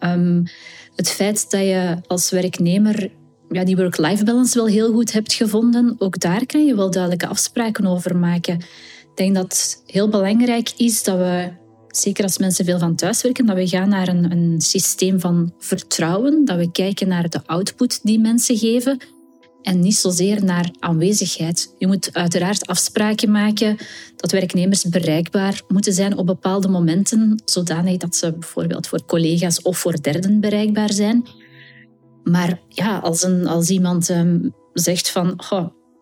Um, 0.00 0.44
het 0.96 1.10
feit 1.10 1.50
dat 1.50 1.60
je 1.60 1.96
als 2.06 2.30
werknemer 2.30 3.10
ja, 3.50 3.64
die 3.64 3.76
work-life 3.76 4.24
balance 4.24 4.58
wel 4.58 4.66
heel 4.66 4.92
goed 4.92 5.12
hebt 5.12 5.32
gevonden, 5.32 5.94
ook 5.98 6.20
daar 6.20 6.46
kan 6.46 6.64
je 6.64 6.74
wel 6.74 6.90
duidelijke 6.90 7.26
afspraken 7.26 7.86
over 7.86 8.16
maken. 8.16 8.56
Ik 8.56 9.16
denk 9.24 9.34
dat 9.34 9.52
het 9.52 9.82
heel 9.86 10.08
belangrijk 10.08 10.72
is 10.76 11.02
dat 11.02 11.16
we, 11.16 11.48
zeker 11.88 12.24
als 12.24 12.38
mensen 12.38 12.64
veel 12.64 12.78
van 12.78 12.94
thuis 12.94 13.22
werken, 13.22 13.46
dat 13.46 13.56
we 13.56 13.68
gaan 13.68 13.88
naar 13.88 14.08
een, 14.08 14.30
een 14.30 14.60
systeem 14.60 15.20
van 15.20 15.52
vertrouwen, 15.58 16.44
dat 16.44 16.56
we 16.56 16.70
kijken 16.70 17.08
naar 17.08 17.28
de 17.28 17.40
output 17.46 18.00
die 18.02 18.18
mensen 18.18 18.56
geven 18.56 18.98
en 19.68 19.80
niet 19.80 19.96
zozeer 19.96 20.44
naar 20.44 20.70
aanwezigheid. 20.78 21.74
Je 21.78 21.86
moet 21.86 22.10
uiteraard 22.12 22.66
afspraken 22.66 23.30
maken 23.30 23.76
dat 24.16 24.30
werknemers 24.30 24.84
bereikbaar 24.84 25.62
moeten 25.68 25.92
zijn 25.92 26.16
op 26.16 26.26
bepaalde 26.26 26.68
momenten, 26.68 27.42
zodanig 27.44 27.96
dat 27.96 28.16
ze 28.16 28.32
bijvoorbeeld 28.32 28.86
voor 28.86 29.04
collega's 29.06 29.62
of 29.62 29.78
voor 29.78 30.02
derden 30.02 30.40
bereikbaar 30.40 30.92
zijn. 30.92 31.26
Maar 32.24 32.60
ja, 32.68 32.98
als, 32.98 33.22
een, 33.22 33.46
als 33.46 33.70
iemand 33.70 34.08
um, 34.08 34.54
zegt 34.72 35.10
van 35.10 35.40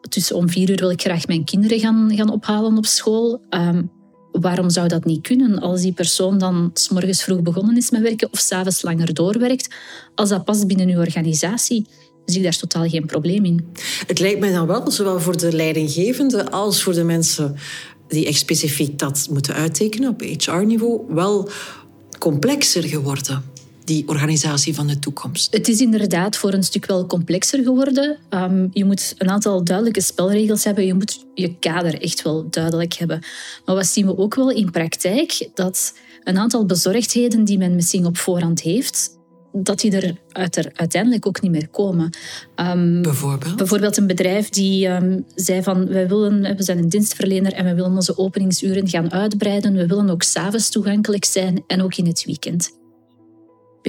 tussen 0.08 0.36
om 0.36 0.48
vier 0.48 0.70
uur 0.70 0.76
wil 0.76 0.90
ik 0.90 1.00
graag 1.00 1.26
mijn 1.26 1.44
kinderen 1.44 1.78
gaan, 1.78 2.10
gaan 2.14 2.30
ophalen 2.30 2.76
op 2.76 2.86
school, 2.86 3.40
um, 3.50 3.90
waarom 4.32 4.70
zou 4.70 4.88
dat 4.88 5.04
niet 5.04 5.22
kunnen 5.22 5.58
als 5.58 5.80
die 5.80 5.92
persoon 5.92 6.38
dan 6.38 6.72
morgens 6.92 7.22
vroeg 7.22 7.42
begonnen 7.42 7.76
is 7.76 7.90
met 7.90 8.02
werken 8.02 8.28
of 8.32 8.38
s'avonds 8.38 8.82
langer 8.82 9.14
doorwerkt, 9.14 9.74
als 10.14 10.28
dat 10.28 10.44
past 10.44 10.66
binnen 10.66 10.88
uw 10.88 11.00
organisatie? 11.00 11.86
Zie 12.26 12.38
ik 12.38 12.42
daar 12.42 12.58
totaal 12.58 12.88
geen 12.88 13.06
probleem 13.06 13.44
in. 13.44 13.66
Het 14.06 14.18
lijkt 14.18 14.40
mij 14.40 14.52
dan 14.52 14.66
wel, 14.66 14.90
zowel 14.90 15.20
voor 15.20 15.36
de 15.36 15.52
leidinggevende 15.52 16.50
als 16.50 16.82
voor 16.82 16.92
de 16.92 17.04
mensen 17.04 17.56
die 18.08 18.26
echt 18.26 18.38
specifiek 18.38 18.98
dat 18.98 19.26
moeten 19.30 19.54
uittekenen 19.54 20.10
op 20.10 20.20
HR-niveau, 20.20 21.14
wel 21.14 21.48
complexer 22.18 22.82
geworden 22.82 23.54
die 23.86 24.08
organisatie 24.08 24.74
van 24.74 24.86
de 24.86 24.98
toekomst? 24.98 25.52
Het 25.52 25.68
is 25.68 25.80
inderdaad 25.80 26.36
voor 26.36 26.52
een 26.52 26.62
stuk 26.62 26.86
wel 26.86 27.06
complexer 27.06 27.62
geworden. 27.62 28.18
Um, 28.30 28.68
je 28.72 28.84
moet 28.84 29.14
een 29.18 29.30
aantal 29.30 29.64
duidelijke 29.64 30.00
spelregels 30.00 30.64
hebben. 30.64 30.86
Je 30.86 30.94
moet 30.94 31.26
je 31.34 31.58
kader 31.58 32.02
echt 32.02 32.22
wel 32.22 32.46
duidelijk 32.50 32.94
hebben. 32.94 33.20
Maar 33.64 33.74
wat 33.74 33.86
zien 33.86 34.06
we 34.06 34.18
ook 34.18 34.34
wel 34.34 34.50
in 34.50 34.70
praktijk? 34.70 35.48
Dat 35.54 35.94
een 36.24 36.38
aantal 36.38 36.66
bezorgdheden 36.66 37.44
die 37.44 37.58
men 37.58 37.74
misschien 37.74 38.06
op 38.06 38.18
voorhand 38.18 38.60
heeft, 38.60 39.15
dat 39.62 39.80
die 39.80 39.96
er, 39.96 40.16
uiteindelijk 40.74 41.26
ook 41.26 41.40
niet 41.40 41.50
meer 41.50 41.68
komen. 41.68 42.10
Um, 42.56 43.02
bijvoorbeeld? 43.02 43.56
Bijvoorbeeld 43.56 43.96
een 43.96 44.06
bedrijf 44.06 44.48
die 44.48 44.88
um, 44.88 45.24
zei 45.34 45.62
van 45.62 45.88
wij 45.88 46.08
willen, 46.08 46.56
we 46.56 46.62
zijn 46.62 46.78
een 46.78 46.88
dienstverlener 46.88 47.52
en 47.52 47.64
we 47.64 47.74
willen 47.74 47.94
onze 47.94 48.18
openingsuren 48.18 48.88
gaan 48.88 49.12
uitbreiden. 49.12 49.72
We 49.72 49.86
willen 49.86 50.10
ook 50.10 50.22
s'avonds 50.22 50.70
toegankelijk 50.70 51.24
zijn 51.24 51.64
en 51.66 51.82
ook 51.82 51.94
in 51.94 52.06
het 52.06 52.24
weekend 52.24 52.74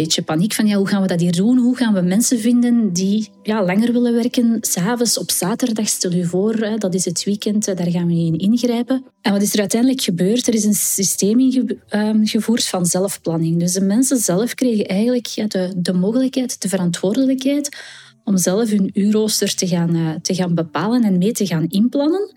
beetje 0.02 0.22
paniek 0.22 0.54
van 0.54 0.68
ja, 0.68 0.78
hoe 0.78 0.88
gaan 0.88 1.02
we 1.02 1.08
dat 1.08 1.20
hier 1.20 1.32
doen? 1.32 1.58
Hoe 1.58 1.76
gaan 1.76 1.94
we 1.94 2.02
mensen 2.02 2.40
vinden 2.40 2.94
die 2.94 3.30
ja, 3.44 3.66
langer 3.66 3.92
willen 3.92 4.14
werken? 4.14 4.58
S'avonds 4.62 5.18
op 5.18 5.32
zaterdag, 5.32 5.88
stel 5.88 6.12
u 6.12 6.26
voor, 6.26 6.76
dat 6.78 6.94
is 6.94 7.06
het 7.06 7.24
weekend, 7.24 7.66
daar 7.66 7.92
gaan 7.92 8.08
we 8.08 8.14
in 8.14 8.38
ingrijpen. 8.38 9.06
En 9.22 9.32
wat 9.32 9.42
is 9.42 9.54
er 9.54 9.60
uiteindelijk 9.60 10.02
gebeurd? 10.02 10.48
Er 10.48 10.54
is 10.54 10.64
een 10.64 10.74
systeem 10.74 11.40
ingevoerd 11.40 12.62
ehm, 12.62 12.70
van 12.70 12.86
zelfplanning. 12.86 13.60
Dus 13.60 13.74
de 13.74 13.82
mensen 13.82 14.18
zelf 14.18 14.54
kregen 14.54 14.86
eigenlijk 14.86 15.52
de, 15.52 15.74
de 15.78 15.94
mogelijkheid, 15.94 16.62
de 16.62 16.70
verantwoordelijkheid 16.70 17.78
om 18.24 18.38
zelf 18.38 18.70
hun 18.70 18.90
uurrooster 18.94 19.56
te 19.56 19.68
gaan, 19.68 19.96
uh, 19.96 20.16
te 20.22 20.36
gaan 20.36 20.56
bepalen 20.56 21.04
en 21.04 21.18
mee 21.18 21.32
te 21.32 21.46
gaan 21.46 21.66
inplannen. 21.70 22.34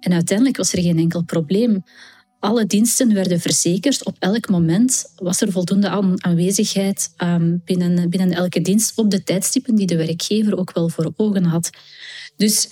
En 0.00 0.12
uiteindelijk 0.12 0.56
was 0.56 0.72
er 0.72 0.82
geen 0.82 0.98
enkel 0.98 1.22
probleem. 1.22 1.82
Alle 2.42 2.66
diensten 2.66 3.14
werden 3.14 3.40
verzekerd. 3.40 4.04
Op 4.04 4.16
elk 4.18 4.48
moment 4.48 5.04
was 5.16 5.40
er 5.40 5.52
voldoende 5.52 6.16
aanwezigheid 6.16 7.12
ehm, 7.16 7.56
binnen, 7.64 8.10
binnen 8.10 8.32
elke 8.32 8.60
dienst 8.60 8.98
op 8.98 9.10
de 9.10 9.22
tijdstippen 9.22 9.74
die 9.74 9.86
de 9.86 9.96
werkgever 9.96 10.58
ook 10.58 10.72
wel 10.72 10.88
voor 10.88 11.12
ogen 11.16 11.44
had. 11.44 11.70
Dus 12.36 12.68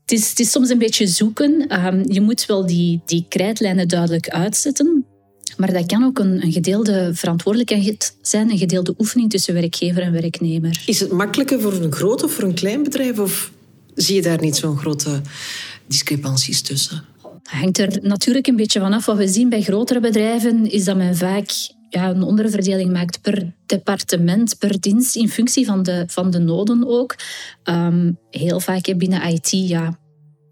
het 0.00 0.12
is, 0.12 0.28
het 0.28 0.40
is 0.40 0.50
soms 0.50 0.68
een 0.68 0.78
beetje 0.78 1.06
zoeken. 1.06 1.66
Ehm, 1.68 2.12
je 2.12 2.20
moet 2.20 2.46
wel 2.46 2.66
die, 2.66 3.00
die 3.06 3.26
krijtlijnen 3.28 3.88
duidelijk 3.88 4.28
uitzetten. 4.28 5.04
Maar 5.56 5.72
dat 5.72 5.86
kan 5.86 6.04
ook 6.04 6.18
een, 6.18 6.44
een, 6.44 6.52
gedeelde 6.52 7.10
verantwoordelijkheid 7.14 8.16
zijn, 8.22 8.50
een 8.50 8.58
gedeelde 8.58 8.94
oefening 8.98 9.30
tussen 9.30 9.54
werkgever 9.54 10.02
en 10.02 10.12
werknemer. 10.12 10.82
Is 10.86 11.00
het 11.00 11.12
makkelijker 11.12 11.60
voor 11.60 11.72
een 11.72 11.92
groot 11.92 12.22
of 12.22 12.32
voor 12.32 12.44
een 12.44 12.54
klein 12.54 12.82
bedrijf? 12.82 13.18
Of 13.18 13.52
zie 13.94 14.14
je 14.14 14.22
daar 14.22 14.40
niet 14.40 14.56
zo'n 14.56 14.78
grote 14.78 15.20
discrepanties 15.86 16.62
tussen? 16.62 17.04
Hangt 17.50 17.78
er 17.78 17.98
natuurlijk 18.02 18.46
een 18.46 18.56
beetje 18.56 18.80
vanaf. 18.80 19.06
Wat 19.06 19.16
we 19.16 19.28
zien 19.28 19.48
bij 19.48 19.62
grotere 19.62 20.00
bedrijven 20.00 20.70
is 20.70 20.84
dat 20.84 20.96
men 20.96 21.16
vaak 21.16 21.50
ja, 21.88 22.08
een 22.08 22.22
onderverdeling 22.22 22.92
maakt 22.92 23.20
per 23.20 23.52
departement, 23.66 24.58
per 24.58 24.80
dienst, 24.80 25.16
in 25.16 25.28
functie 25.28 25.66
van 25.66 25.82
de, 25.82 26.04
van 26.06 26.30
de 26.30 26.38
noden 26.38 26.88
ook. 26.88 27.16
Um, 27.64 28.18
heel 28.30 28.60
vaak 28.60 28.94
binnen 28.96 29.22
IT, 29.22 29.50
ja, 29.50 29.98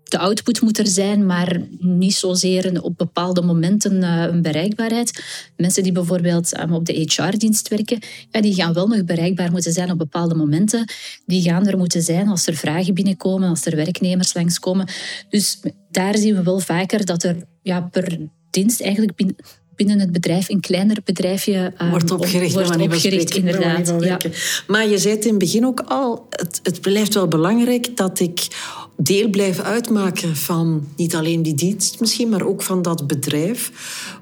de 0.09 0.19
output 0.19 0.61
moet 0.61 0.79
er 0.79 0.87
zijn, 0.87 1.27
maar 1.27 1.61
niet 1.79 2.15
zozeer 2.15 2.83
op 2.83 2.97
bepaalde 2.97 3.43
momenten 3.43 4.03
uh, 4.03 4.23
een 4.23 4.43
bereikbaarheid. 4.43 5.25
Mensen 5.57 5.83
die 5.83 5.93
bijvoorbeeld 5.93 6.61
um, 6.61 6.73
op 6.73 6.85
de 6.85 6.93
HR-dienst 6.93 7.69
werken, 7.69 7.99
ja, 8.31 8.41
die 8.41 8.55
gaan 8.55 8.73
wel 8.73 8.87
nog 8.87 9.05
bereikbaar 9.05 9.51
moeten 9.51 9.73
zijn 9.73 9.91
op 9.91 9.99
bepaalde 9.99 10.35
momenten. 10.35 10.91
Die 11.27 11.43
gaan 11.43 11.67
er 11.67 11.79
moeten 11.79 12.03
zijn 12.03 12.29
als 12.29 12.47
er 12.47 12.55
vragen 12.55 12.95
binnenkomen, 12.95 13.49
als 13.49 13.67
er 13.67 13.77
werknemers 13.77 14.35
langskomen. 14.35 14.89
Dus 15.29 15.61
daar 15.91 16.17
zien 16.17 16.35
we 16.35 16.43
wel 16.43 16.61
vaker 16.61 17.05
dat 17.05 17.23
er 17.23 17.37
ja, 17.63 17.81
per 17.81 18.19
dienst 18.51 18.81
eigenlijk 18.81 19.35
binnen, 19.79 19.99
het 20.01 20.13
bedrijf 20.13 20.49
een 20.49 20.61
kleiner 20.61 20.97
bedrijfje 21.05 21.73
um, 21.83 21.91
wordt 21.91 22.11
opgericht. 22.11 22.55
Wordt 22.55 22.81
opgericht, 22.81 23.35
inderdaad. 23.35 23.95
Ja. 24.01 24.19
Maar 24.67 24.89
je 24.89 24.99
zei 24.99 25.15
het 25.15 25.25
in 25.25 25.31
het 25.31 25.39
begin 25.39 25.67
ook 25.67 25.81
al, 25.81 26.27
het, 26.31 26.61
het 26.63 26.81
blijft 26.81 27.15
wel 27.15 27.29
belangrijk 27.29 27.97
dat 27.97 28.21
ik 28.21 28.47
deel 28.97 29.29
blijf 29.29 29.61
uitmaken 29.61 30.37
van 30.37 30.89
niet 30.97 31.15
alleen 31.15 31.43
die 31.43 31.55
dienst 31.55 32.01
misschien, 32.01 32.29
maar 32.29 32.43
ook 32.43 32.63
van 32.63 32.83
dat 32.83 33.07
bedrijf. 33.07 33.73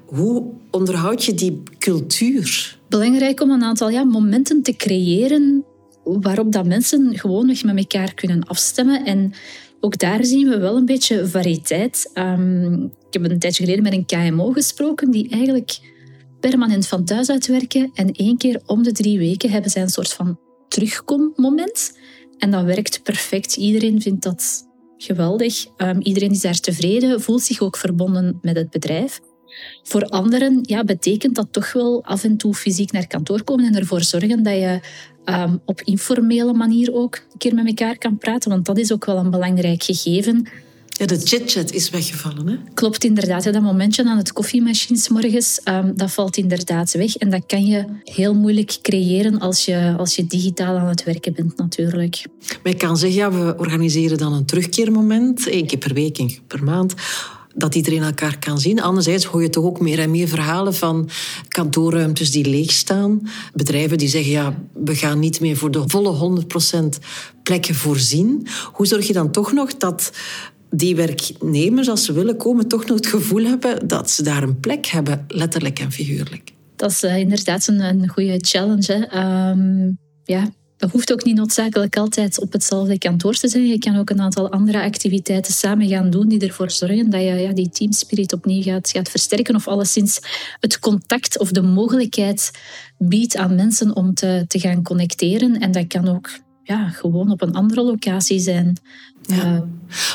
Hoe 0.05 0.43
onderhoud 0.71 1.25
je 1.25 1.33
die 1.33 1.63
cultuur? 1.79 2.77
Belangrijk 2.89 3.41
om 3.41 3.51
een 3.51 3.63
aantal 3.63 3.89
ja, 3.89 4.03
momenten 4.03 4.61
te 4.61 4.75
creëren 4.75 5.63
waarop 6.03 6.51
dat 6.51 6.65
mensen 6.65 7.17
gewoonweg 7.17 7.63
met 7.63 7.77
elkaar 7.77 8.13
kunnen 8.13 8.43
afstemmen. 8.43 9.05
En 9.05 9.33
ook 9.79 9.97
daar 9.97 10.25
zien 10.25 10.49
we 10.49 10.57
wel 10.57 10.75
een 10.75 10.85
beetje 10.85 11.27
variëteit. 11.27 12.11
Um, 12.13 12.83
ik 12.83 13.06
heb 13.21 13.31
een 13.31 13.39
tijdje 13.39 13.63
geleden 13.63 13.83
met 13.83 13.93
een 13.93 14.05
KMO 14.05 14.51
gesproken 14.51 15.11
die 15.11 15.29
eigenlijk 15.29 15.79
permanent 16.39 16.87
van 16.87 17.05
thuis 17.05 17.29
uitwerken 17.29 17.91
en 17.93 18.11
één 18.11 18.37
keer 18.37 18.61
om 18.65 18.83
de 18.83 18.91
drie 18.91 19.17
weken 19.17 19.49
hebben 19.49 19.71
zij 19.71 19.81
een 19.81 19.89
soort 19.89 20.13
van 20.13 20.39
terugkommoment. 20.67 21.97
En 22.37 22.51
dat 22.51 22.63
werkt 22.63 23.03
perfect. 23.03 23.55
Iedereen 23.55 24.01
vindt 24.01 24.23
dat 24.23 24.67
geweldig. 24.97 25.65
Um, 25.77 26.01
iedereen 26.01 26.31
is 26.31 26.41
daar 26.41 26.59
tevreden, 26.59 27.21
voelt 27.21 27.41
zich 27.41 27.61
ook 27.61 27.77
verbonden 27.77 28.37
met 28.41 28.55
het 28.55 28.69
bedrijf. 28.69 29.19
Voor 29.83 30.03
anderen 30.03 30.59
ja, 30.61 30.83
betekent 30.83 31.35
dat 31.35 31.47
toch 31.51 31.73
wel 31.73 32.03
af 32.03 32.23
en 32.23 32.37
toe 32.37 32.53
fysiek 32.53 32.91
naar 32.91 33.07
kantoor 33.07 33.43
komen 33.43 33.65
en 33.65 33.75
ervoor 33.75 34.03
zorgen 34.03 34.43
dat 34.43 34.53
je 34.53 34.79
um, 35.25 35.61
op 35.65 35.81
informele 35.81 36.53
manier 36.53 36.93
ook 36.93 37.15
een 37.15 37.37
keer 37.37 37.53
met 37.53 37.67
elkaar 37.67 37.97
kan 37.97 38.17
praten. 38.17 38.49
Want 38.49 38.65
dat 38.65 38.77
is 38.77 38.91
ook 38.91 39.05
wel 39.05 39.17
een 39.17 39.29
belangrijk 39.29 39.83
gegeven. 39.83 40.47
Ja, 40.97 41.05
de 41.05 41.19
chit-chat 41.23 41.71
is 41.71 41.89
weggevallen, 41.89 42.47
hè? 42.47 42.55
Klopt 42.73 43.03
inderdaad. 43.03 43.43
dat 43.43 43.61
momentje 43.61 44.05
aan 44.05 44.17
het 44.17 44.33
koffiemachines 44.33 45.09
morgens, 45.09 45.61
um, 45.65 45.93
dat 45.95 46.11
valt 46.11 46.37
inderdaad 46.37 46.91
weg. 46.91 47.15
En 47.15 47.29
dat 47.29 47.43
kan 47.47 47.65
je 47.65 47.85
heel 48.03 48.33
moeilijk 48.33 48.77
creëren 48.81 49.39
als 49.39 49.65
je, 49.65 49.95
als 49.97 50.15
je 50.15 50.27
digitaal 50.27 50.77
aan 50.77 50.87
het 50.87 51.03
werken 51.03 51.33
bent, 51.33 51.57
natuurlijk. 51.57 52.25
Maar 52.63 52.75
kan 52.75 52.97
zeggen, 52.97 53.19
ja, 53.19 53.31
we 53.31 53.57
organiseren 53.57 54.17
dan 54.17 54.33
een 54.33 54.45
terugkeermoment, 54.45 55.47
één 55.47 55.67
keer 55.67 55.77
per 55.77 55.93
week, 55.93 56.17
één 56.17 56.27
keer 56.27 56.41
per 56.47 56.63
maand 56.63 56.93
dat 57.55 57.75
iedereen 57.75 58.03
elkaar 58.03 58.39
kan 58.39 58.59
zien. 58.59 58.81
Anderzijds 58.81 59.25
hoor 59.25 59.41
je 59.41 59.49
toch 59.49 59.65
ook 59.65 59.79
meer 59.79 59.99
en 59.99 60.11
meer 60.11 60.27
verhalen 60.27 60.73
van 60.73 61.09
kantoorruimtes 61.47 62.31
die 62.31 62.49
leegstaan. 62.49 63.21
Bedrijven 63.53 63.97
die 63.97 64.07
zeggen, 64.07 64.31
ja, 64.31 64.63
we 64.73 64.95
gaan 64.95 65.19
niet 65.19 65.39
meer 65.39 65.57
voor 65.57 65.71
de 65.71 65.83
volle 65.85 66.43
100% 66.43 66.85
plekken 67.43 67.75
voorzien. 67.75 68.47
Hoe 68.71 68.87
zorg 68.87 69.07
je 69.07 69.13
dan 69.13 69.31
toch 69.31 69.51
nog 69.51 69.77
dat 69.77 70.11
die 70.77 70.95
werknemers, 70.95 71.89
als 71.89 72.05
ze 72.05 72.13
willen 72.13 72.37
komen, 72.37 72.67
toch 72.67 72.85
nog 72.85 72.97
het 72.97 73.07
gevoel 73.07 73.43
hebben 73.43 73.87
dat 73.87 74.09
ze 74.09 74.23
daar 74.23 74.43
een 74.43 74.59
plek 74.59 74.85
hebben, 74.85 75.25
letterlijk 75.27 75.79
en 75.79 75.91
figuurlijk? 75.91 76.51
Dat 76.75 76.91
is 76.91 77.03
uh, 77.03 77.17
inderdaad 77.17 77.67
een, 77.67 77.79
een 77.79 78.07
goede 78.07 78.37
challenge. 78.39 79.07
Hè. 79.09 79.49
Um, 79.49 79.97
ja, 80.23 80.49
dat 80.77 80.91
hoeft 80.91 81.11
ook 81.11 81.23
niet 81.23 81.35
noodzakelijk 81.35 81.97
altijd 81.97 82.39
op 82.39 82.53
hetzelfde 82.53 82.97
kantoor 82.97 83.33
te 83.33 83.47
zijn. 83.47 83.67
Je 83.67 83.79
kan 83.79 83.97
ook 83.97 84.09
een 84.09 84.21
aantal 84.21 84.51
andere 84.51 84.81
activiteiten 84.81 85.53
samen 85.53 85.87
gaan 85.87 86.09
doen 86.09 86.27
die 86.27 86.39
ervoor 86.39 86.71
zorgen 86.71 87.09
dat 87.09 87.21
je 87.21 87.27
ja, 87.27 87.53
die 87.53 87.69
teamspirit 87.69 88.33
opnieuw 88.33 88.61
gaat, 88.61 88.89
gaat 88.89 89.09
versterken 89.09 89.55
of 89.55 89.67
alleszins 89.67 90.19
het 90.59 90.79
contact 90.79 91.39
of 91.39 91.51
de 91.51 91.61
mogelijkheid 91.61 92.51
biedt 92.97 93.37
aan 93.37 93.55
mensen 93.55 93.95
om 93.95 94.13
te, 94.13 94.45
te 94.47 94.59
gaan 94.59 94.83
connecteren. 94.83 95.59
En 95.59 95.71
dat 95.71 95.87
kan 95.87 96.07
ook 96.07 96.29
ja, 96.67 96.89
gewoon 96.89 97.31
op 97.31 97.41
een 97.41 97.53
andere 97.53 97.83
locatie 97.83 98.39
zijn. 98.39 98.77
Ja. 99.21 99.53
Uh, 99.53 99.61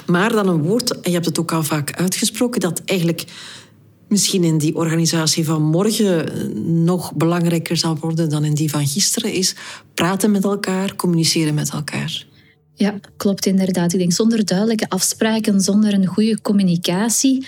maar 0.06 0.32
dan 0.32 0.48
een 0.48 0.62
woord, 0.62 0.90
en 0.90 1.10
je 1.10 1.12
hebt 1.12 1.26
het 1.26 1.38
ook 1.38 1.52
al 1.52 1.62
vaak 1.62 1.92
uitgesproken, 1.92 2.60
dat 2.60 2.82
eigenlijk 2.84 3.24
misschien 4.08 4.44
in 4.44 4.58
die 4.58 4.74
organisatie 4.74 5.44
van 5.44 5.62
morgen 5.62 6.84
nog 6.84 7.14
belangrijker 7.14 7.76
zal 7.76 7.96
worden 7.98 8.28
dan 8.28 8.44
in 8.44 8.54
die 8.54 8.70
van 8.70 8.86
gisteren, 8.86 9.32
is 9.32 9.54
praten 9.94 10.30
met 10.30 10.44
elkaar, 10.44 10.96
communiceren 10.96 11.54
met 11.54 11.70
elkaar. 11.70 12.26
Ja, 12.74 13.00
klopt 13.16 13.46
inderdaad. 13.46 13.92
Ik 13.92 13.98
denk 13.98 14.12
zonder 14.12 14.44
duidelijke 14.44 14.88
afspraken, 14.88 15.60
zonder 15.60 15.94
een 15.94 16.06
goede 16.06 16.40
communicatie, 16.40 17.46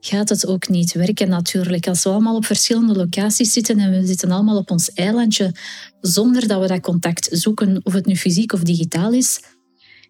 gaat 0.00 0.28
het 0.28 0.46
ook 0.46 0.68
niet 0.68 0.92
werken 0.92 1.28
natuurlijk. 1.28 1.88
Als 1.88 2.02
we 2.02 2.10
allemaal 2.10 2.36
op 2.36 2.44
verschillende 2.44 2.94
locaties 2.94 3.52
zitten 3.52 3.78
en 3.78 3.90
we 3.90 4.06
zitten 4.06 4.30
allemaal 4.30 4.56
op 4.56 4.70
ons 4.70 4.92
eilandje 4.92 5.54
zonder 6.00 6.48
dat 6.48 6.60
we 6.60 6.66
dat 6.66 6.80
contact 6.80 7.28
zoeken, 7.30 7.80
of 7.82 7.92
het 7.92 8.06
nu 8.06 8.16
fysiek 8.16 8.52
of 8.52 8.62
digitaal 8.62 9.12
is, 9.12 9.40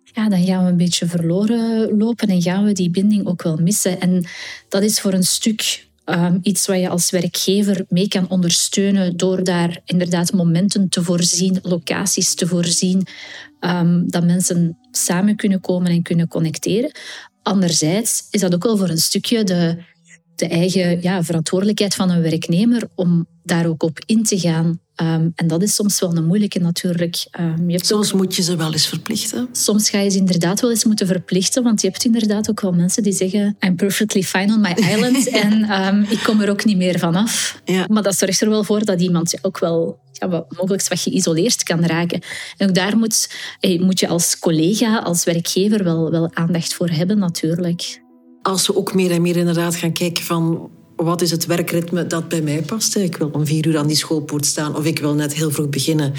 ja, 0.04 0.28
dan 0.28 0.44
gaan 0.44 0.64
we 0.64 0.70
een 0.70 0.76
beetje 0.76 1.06
verloren 1.06 1.96
lopen 1.96 2.28
en 2.28 2.42
gaan 2.42 2.64
we 2.64 2.72
die 2.72 2.90
binding 2.90 3.26
ook 3.26 3.42
wel 3.42 3.56
missen. 3.56 4.00
En 4.00 4.24
dat 4.68 4.82
is 4.82 5.00
voor 5.00 5.12
een 5.12 5.24
stuk 5.24 5.88
Um, 6.04 6.38
iets 6.42 6.66
wat 6.66 6.78
je 6.78 6.88
als 6.88 7.10
werkgever 7.10 7.84
mee 7.88 8.08
kan 8.08 8.28
ondersteunen 8.28 9.16
door 9.16 9.44
daar 9.44 9.80
inderdaad 9.84 10.32
momenten 10.32 10.88
te 10.88 11.02
voorzien, 11.02 11.58
locaties 11.62 12.34
te 12.34 12.46
voorzien, 12.46 13.06
um, 13.60 14.10
dat 14.10 14.24
mensen 14.24 14.78
samen 14.90 15.36
kunnen 15.36 15.60
komen 15.60 15.90
en 15.90 16.02
kunnen 16.02 16.28
connecteren. 16.28 16.90
Anderzijds 17.50 18.26
is 18.30 18.40
dat 18.40 18.54
ook 18.54 18.62
wel 18.62 18.76
voor 18.76 18.88
een 18.88 18.98
stukje 18.98 19.44
de, 19.44 19.76
de 20.40 20.48
eigen 20.48 21.02
ja, 21.02 21.22
verantwoordelijkheid 21.22 21.94
van 21.94 22.10
een 22.10 22.22
werknemer 22.22 22.88
om 22.94 23.26
daar 23.42 23.66
ook 23.66 23.82
op 23.82 23.98
in 24.06 24.22
te 24.22 24.38
gaan. 24.38 24.80
Ehm, 24.94 25.28
en 25.34 25.46
dat 25.46 25.62
is 25.62 25.74
soms 25.74 26.00
wel 26.00 26.16
een 26.16 26.26
moeilijke 26.26 26.58
natuurlijk. 26.58 27.26
Um, 27.40 27.70
je 27.70 27.84
soms 27.84 28.12
moet 28.12 28.36
je 28.36 28.42
ze 28.42 28.56
wel 28.56 28.72
eens 28.72 28.86
verplichten. 28.86 29.48
Soms 29.52 29.90
ga 29.90 29.98
je 29.98 30.10
ze 30.10 30.18
inderdaad 30.18 30.60
wel 30.60 30.70
eens 30.70 30.84
moeten 30.84 31.06
verplichten, 31.06 31.62
want 31.62 31.80
je 31.80 31.88
hebt 31.88 32.04
inderdaad 32.04 32.50
ook 32.50 32.60
wel 32.60 32.72
mensen 32.72 33.02
die 33.02 33.12
zeggen 33.12 33.56
I'm 33.60 33.76
perfectly 33.76 34.22
fine 34.22 34.54
on 34.54 34.60
my 34.60 34.72
island 34.72 35.28
en 35.44 35.82
um, 35.86 36.06
ik 36.08 36.20
kom 36.22 36.40
er 36.40 36.50
ook 36.50 36.64
niet 36.64 36.76
meer 36.76 36.98
vanaf. 36.98 37.60
Ja. 37.64 37.84
Maar 37.88 38.02
dat 38.02 38.16
zorgt 38.16 38.40
er 38.40 38.48
wel 38.48 38.64
voor 38.64 38.84
dat 38.84 39.00
iemand 39.00 39.38
ook 39.42 39.58
wel 39.58 39.98
ja, 40.12 40.44
mogelijk 40.48 40.88
wat 40.88 41.00
geïsoleerd 41.00 41.62
kan 41.62 41.84
raken. 41.84 42.20
En 42.56 42.68
ook 42.68 42.74
daar 42.74 42.96
moet, 42.96 43.30
moet 43.78 44.00
je 44.00 44.08
als 44.08 44.38
collega, 44.38 44.98
als 44.98 45.24
werkgever 45.24 45.84
wel, 45.84 46.10
wel 46.10 46.30
aandacht 46.34 46.74
voor 46.74 46.88
hebben 46.88 47.18
natuurlijk. 47.18 47.99
Als 48.42 48.66
we 48.66 48.76
ook 48.76 48.94
meer 48.94 49.10
en 49.10 49.22
meer 49.22 49.36
inderdaad 49.36 49.76
gaan 49.76 49.92
kijken 49.92 50.24
van 50.24 50.70
wat 50.96 51.20
is 51.20 51.30
het 51.30 51.46
werkritme 51.46 52.06
dat 52.06 52.28
bij 52.28 52.42
mij 52.42 52.62
past. 52.62 52.96
Ik 52.96 53.16
wil 53.16 53.30
om 53.32 53.46
vier 53.46 53.66
uur 53.66 53.78
aan 53.78 53.86
die 53.86 53.96
schoolpoort 53.96 54.46
staan 54.46 54.76
of 54.76 54.84
ik 54.84 54.98
wil 54.98 55.14
net 55.14 55.34
heel 55.34 55.50
vroeg 55.50 55.68
beginnen 55.68 56.12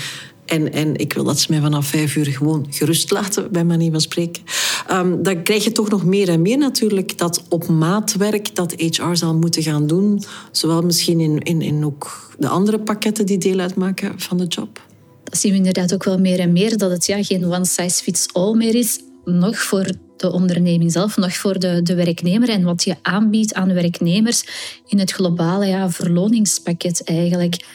En, 0.46 0.72
en 0.72 0.96
ik 0.96 1.14
wil 1.14 1.24
dat 1.24 1.40
ze 1.40 1.52
mij 1.52 1.62
vanaf 1.62 1.88
vijf 1.88 2.16
uur 2.16 2.26
gewoon 2.26 2.66
gerust 2.70 3.12
laten, 3.12 3.52
bij 3.52 3.64
manier 3.64 3.92
van 3.92 4.02
spreken. 4.02 4.44
Um, 4.92 5.24
dan 5.24 5.44
krijg 5.44 5.64
je 5.64 5.72
toch 5.72 5.90
nog 5.90 6.06
meer 6.06 6.30
en 6.30 6.42
meer 6.42 6.58
natuurlijk 6.58 7.18
dat 7.18 7.44
op 7.50 7.68
maatwerk 7.68 8.56
dat 8.56 8.74
HR 8.78 9.14
zal 9.14 9.36
moeten 9.36 9.64
gaan 9.64 9.88
doen. 9.88 10.24
Zowel 10.52 10.82
misschien 10.82 11.20
in, 11.20 11.40
in, 11.40 11.62
in 11.62 11.86
ook 11.86 12.32
de 12.40 12.48
andere 12.48 12.80
pakketten 12.80 13.26
die 13.26 13.38
deel 13.38 13.60
uitmaken 13.60 14.20
van 14.20 14.38
de 14.38 14.46
job. 14.46 14.82
Dat 15.24 15.40
zien 15.40 15.52
we 15.52 15.58
inderdaad 15.58 15.94
ook 15.94 16.04
wel 16.04 16.18
meer 16.18 16.40
en 16.40 16.52
meer, 16.52 16.78
dat 16.78 16.92
het 16.92 17.06
ja, 17.06 17.24
geen 17.24 17.46
one 17.46 17.66
size 17.66 18.04
fits 18.04 18.28
all 18.34 18.56
meer 18.56 18.76
is. 18.76 19.00
Nog 19.26 19.58
voor 19.58 19.86
de 20.22 20.32
onderneming 20.32 20.92
zelf, 20.92 21.18
nog 21.18 21.34
voor 21.34 21.60
de, 21.60 21.82
de 21.82 21.96
werknemer 21.96 22.50
en 22.50 22.64
wat 22.64 22.84
je 22.84 22.96
aanbiedt 23.02 23.54
aan 23.54 23.74
werknemers 23.74 24.44
in 24.88 25.00
het 25.00 25.12
globale 25.12 25.66
ja, 25.66 25.90
verloningspakket 25.90 27.04
eigenlijk. 27.04 27.66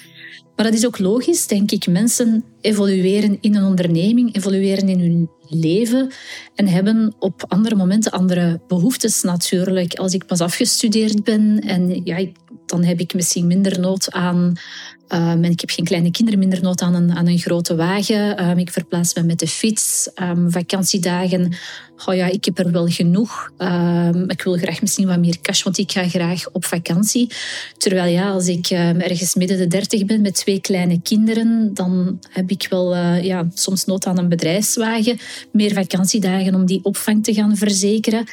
Maar 0.56 0.64
dat 0.64 0.74
is 0.74 0.86
ook 0.86 0.98
logisch, 0.98 1.46
denk 1.46 1.70
ik. 1.70 1.86
Mensen 1.86 2.44
evolueren 2.60 3.38
in 3.40 3.54
een 3.54 3.64
onderneming, 3.64 4.34
evolueren 4.34 4.88
in 4.88 5.00
hun 5.00 5.30
leven 5.48 6.10
en 6.54 6.66
hebben 6.66 7.14
op 7.18 7.44
andere 7.48 7.74
momenten 7.74 8.12
andere 8.12 8.60
behoeftes 8.68 9.22
natuurlijk. 9.22 9.94
Als 9.94 10.14
ik 10.14 10.26
pas 10.26 10.40
afgestudeerd 10.40 11.24
ben 11.24 11.60
en 11.60 12.00
ja, 12.04 12.26
dan 12.66 12.84
heb 12.84 13.00
ik 13.00 13.14
misschien 13.14 13.46
minder 13.46 13.80
nood 13.80 14.12
aan 14.12 14.52
Um, 15.08 15.44
en 15.44 15.50
ik 15.50 15.60
heb 15.60 15.70
geen 15.70 15.84
kleine 15.84 16.10
kinderen, 16.10 16.38
minder 16.38 16.62
nood 16.62 16.80
aan 16.80 16.94
een, 16.94 17.12
aan 17.12 17.26
een 17.26 17.38
grote 17.38 17.74
wagen. 17.76 18.48
Um, 18.48 18.58
ik 18.58 18.70
verplaats 18.70 19.14
me 19.14 19.22
met 19.22 19.38
de 19.38 19.46
fiets. 19.46 20.10
Um, 20.22 20.50
vakantiedagen, 20.50 21.56
oh 22.06 22.14
ja, 22.14 22.26
ik 22.26 22.44
heb 22.44 22.58
er 22.58 22.70
wel 22.70 22.86
genoeg. 22.86 23.50
ik 24.26 24.42
wil 24.42 24.56
graag 24.56 24.80
misschien 24.80 25.06
wat 25.06 25.18
meer 25.18 25.36
cash, 25.42 25.62
want 25.62 25.78
ik 25.78 25.92
ga 25.92 26.08
graag 26.08 26.50
op 26.52 26.64
vakantie. 26.64 27.30
Terwijl 27.78 28.12
ja, 28.12 28.30
als 28.30 28.46
ik 28.46 28.70
ergens 28.70 29.34
midden 29.34 29.58
de 29.58 29.66
dertig 29.66 30.04
ben 30.04 30.20
met 30.20 30.34
twee 30.34 30.60
kleine 30.60 31.00
kinderen, 31.02 31.70
dan 31.74 32.20
heb 32.30 32.50
ik 32.50 32.66
wel 32.70 32.96
uh, 32.96 33.24
ja, 33.24 33.48
soms 33.54 33.84
nood 33.84 34.06
aan 34.06 34.18
een 34.18 34.28
bedrijfswagen. 34.28 35.18
Meer 35.52 35.72
vakantiedagen 35.72 36.54
om 36.54 36.66
die 36.66 36.80
opvang 36.82 37.24
te 37.24 37.34
gaan 37.34 37.56
verzekeren. 37.56 38.26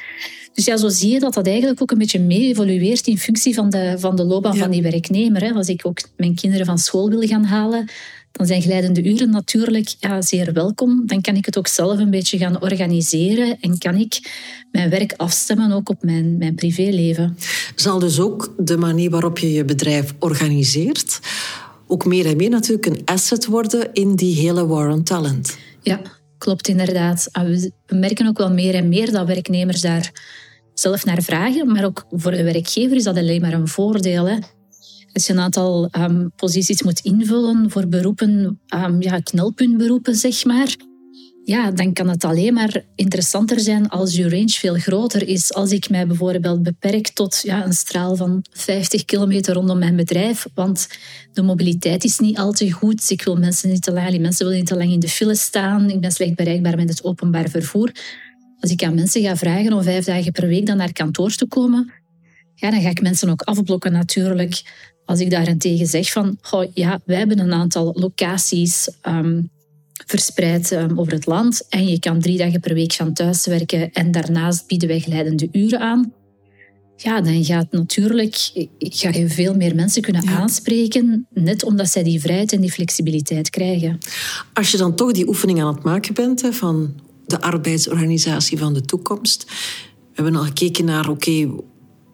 Dus 0.53 0.65
ja, 0.65 0.77
zo 0.77 0.89
zie 0.89 1.11
je 1.11 1.19
dat 1.19 1.33
dat 1.33 1.47
eigenlijk 1.47 1.81
ook 1.81 1.91
een 1.91 1.97
beetje 1.97 2.19
mee 2.19 2.41
evolueert 2.41 3.07
in 3.07 3.17
functie 3.17 3.53
van 3.53 3.69
de, 3.69 3.95
van 3.97 4.15
de 4.15 4.23
loopbaan 4.23 4.57
van 4.57 4.71
die 4.71 4.81
werknemer. 4.81 5.41
Hè. 5.41 5.51
Als 5.51 5.67
ik 5.67 5.85
ook 5.85 5.99
mijn 6.17 6.35
kinderen 6.35 6.65
van 6.65 6.77
school 6.77 7.09
wil 7.09 7.27
gaan 7.27 7.43
halen, 7.43 7.89
dan 8.31 8.45
zijn 8.45 8.61
glijdende 8.61 9.03
uren 9.03 9.29
natuurlijk 9.29 9.95
ja, 9.99 10.21
zeer 10.21 10.53
welkom. 10.53 11.03
Dan 11.05 11.21
kan 11.21 11.35
ik 11.35 11.45
het 11.45 11.57
ook 11.57 11.67
zelf 11.67 11.99
een 11.99 12.09
beetje 12.09 12.37
gaan 12.37 12.61
organiseren 12.61 13.57
en 13.59 13.77
kan 13.77 13.95
ik 13.95 14.19
mijn 14.71 14.89
werk 14.89 15.13
afstemmen 15.17 15.71
ook 15.71 15.89
op 15.89 16.03
mijn, 16.03 16.37
mijn 16.37 16.55
privéleven. 16.55 17.37
Zal 17.75 17.99
dus 17.99 18.19
ook 18.19 18.53
de 18.57 18.77
manier 18.77 19.09
waarop 19.09 19.37
je 19.37 19.51
je 19.51 19.65
bedrijf 19.65 20.13
organiseert 20.19 21.19
ook 21.87 22.05
meer 22.05 22.25
en 22.25 22.37
meer 22.37 22.49
natuurlijk 22.49 22.85
een 22.85 23.01
asset 23.05 23.45
worden 23.45 23.93
in 23.93 24.15
die 24.15 24.35
hele 24.35 24.67
war 24.67 24.89
on 24.89 25.03
talent? 25.03 25.57
Ja, 25.81 26.01
klopt 26.43 26.67
inderdaad. 26.67 27.27
Ah, 27.31 27.47
we 27.85 27.95
merken 27.95 28.27
ook 28.27 28.37
wel 28.37 28.51
meer 28.51 28.75
en 28.75 28.89
meer 28.89 29.11
dat 29.11 29.27
werknemers 29.27 29.81
daar 29.81 30.11
zelf 30.73 31.05
naar 31.05 31.21
vragen, 31.21 31.71
maar 31.71 31.85
ook 31.85 32.05
voor 32.09 32.31
de 32.31 32.43
werkgever 32.43 32.95
is 32.95 33.03
dat 33.03 33.17
alleen 33.17 33.41
maar 33.41 33.53
een 33.53 33.67
voordeel. 33.67 34.25
Hè. 34.25 34.37
Als 35.13 35.27
je 35.27 35.33
een 35.33 35.39
aantal 35.39 35.89
um, 35.97 36.31
posities 36.35 36.83
moet 36.83 36.99
invullen 36.99 37.71
voor 37.71 37.87
beroepen, 37.87 38.59
um, 38.75 39.01
ja, 39.01 39.19
knelpuntberoepen 39.19 40.15
zeg 40.15 40.45
maar, 40.45 40.75
ja, 41.45 41.71
dan 41.71 41.93
kan 41.93 42.09
het 42.09 42.23
alleen 42.23 42.53
maar 42.53 42.83
interessanter 42.95 43.59
zijn 43.59 43.89
als 43.89 44.15
je 44.15 44.29
range 44.29 44.49
veel 44.49 44.75
groter 44.75 45.27
is. 45.27 45.53
Als 45.53 45.71
ik 45.71 45.89
mij 45.89 46.07
bijvoorbeeld 46.07 46.63
beperk 46.63 47.07
tot 47.07 47.41
ja, 47.43 47.65
een 47.65 47.73
straal 47.73 48.15
van 48.15 48.45
50 48.51 49.05
kilometer 49.05 49.53
rondom 49.53 49.79
mijn 49.79 49.95
bedrijf, 49.95 50.45
want 50.53 50.87
de 51.33 51.41
mobiliteit 51.41 52.03
is 52.03 52.19
niet 52.19 52.37
al 52.37 52.51
te 52.51 52.71
goed. 52.71 53.09
Ik 53.09 53.23
wil 53.23 53.35
mensen 53.35 53.69
niet 53.69 53.81
te 53.81 53.91
lang, 53.91 54.19
mensen 54.19 54.45
willen 54.45 54.59
niet 54.59 54.69
te 54.69 54.77
lang 54.77 54.91
in 54.91 54.99
de 54.99 55.09
file 55.09 55.35
staan. 55.35 55.89
Ik 55.89 55.99
ben 55.99 56.11
slecht 56.11 56.35
bereikbaar 56.35 56.75
met 56.75 56.89
het 56.89 57.03
openbaar 57.03 57.49
vervoer. 57.49 57.91
Als 58.59 58.71
ik 58.71 58.83
aan 58.83 58.95
mensen 58.95 59.21
ga 59.21 59.35
vragen 59.35 59.73
om 59.73 59.83
vijf 59.83 60.05
dagen 60.05 60.31
per 60.31 60.47
week 60.47 60.65
dan 60.65 60.77
naar 60.77 60.93
kantoor 60.93 61.35
te 61.35 61.47
komen, 61.47 61.91
ja, 62.55 62.71
dan 62.71 62.81
ga 62.81 62.89
ik 62.89 63.01
mensen 63.01 63.29
ook 63.29 63.41
afblokken 63.41 63.91
natuurlijk. 63.91 64.61
Als 65.05 65.19
ik 65.19 65.29
daarentegen 65.29 65.87
zeg 65.87 66.11
van, 66.11 66.37
oh, 66.51 66.65
ja, 66.73 66.99
wij 67.05 67.17
hebben 67.17 67.39
een 67.39 67.53
aantal 67.53 67.93
locaties 67.95 68.89
ehm, 69.01 69.41
verspreid 70.05 70.71
ehm, 70.71 70.99
over 70.99 71.13
het 71.13 71.25
land 71.25 71.65
en 71.69 71.87
je 71.87 71.99
kan 71.99 72.19
drie 72.19 72.37
dagen 72.37 72.59
per 72.59 72.73
week 72.73 72.93
gaan 72.93 73.13
thuiswerken 73.13 73.91
en 73.91 74.11
daarnaast 74.11 74.67
bieden 74.67 74.87
wij 74.87 74.99
glijdende 74.99 75.49
uren 75.51 75.79
aan. 75.79 76.13
Ja, 76.95 77.21
dan 77.21 77.43
gaat 77.43 77.71
natuurlijk 77.71 78.51
ga 78.79 79.09
je 79.09 79.29
veel 79.29 79.55
meer 79.55 79.75
mensen 79.75 80.01
kunnen 80.01 80.27
aanspreken, 80.27 81.27
net 81.29 81.63
omdat 81.63 81.89
zij 81.89 82.03
die 82.03 82.21
vrijheid 82.21 82.53
en 82.53 82.61
die 82.61 82.71
flexibiliteit 82.71 83.49
krijgen. 83.49 83.97
Als 84.53 84.71
je 84.71 84.77
dan 84.77 84.95
toch 84.95 85.11
die 85.11 85.27
oefening 85.27 85.61
aan 85.61 85.73
het 85.73 85.83
maken 85.83 86.13
bent 86.13 86.43
van 86.49 86.93
de 87.25 87.41
arbeidsorganisatie 87.41 88.57
van 88.57 88.73
de 88.73 88.81
toekomst. 88.81 89.45
We 89.45 90.21
hebben 90.21 90.35
al 90.35 90.43
gekeken 90.45 90.85
naar, 90.85 91.09
oké, 91.09 91.49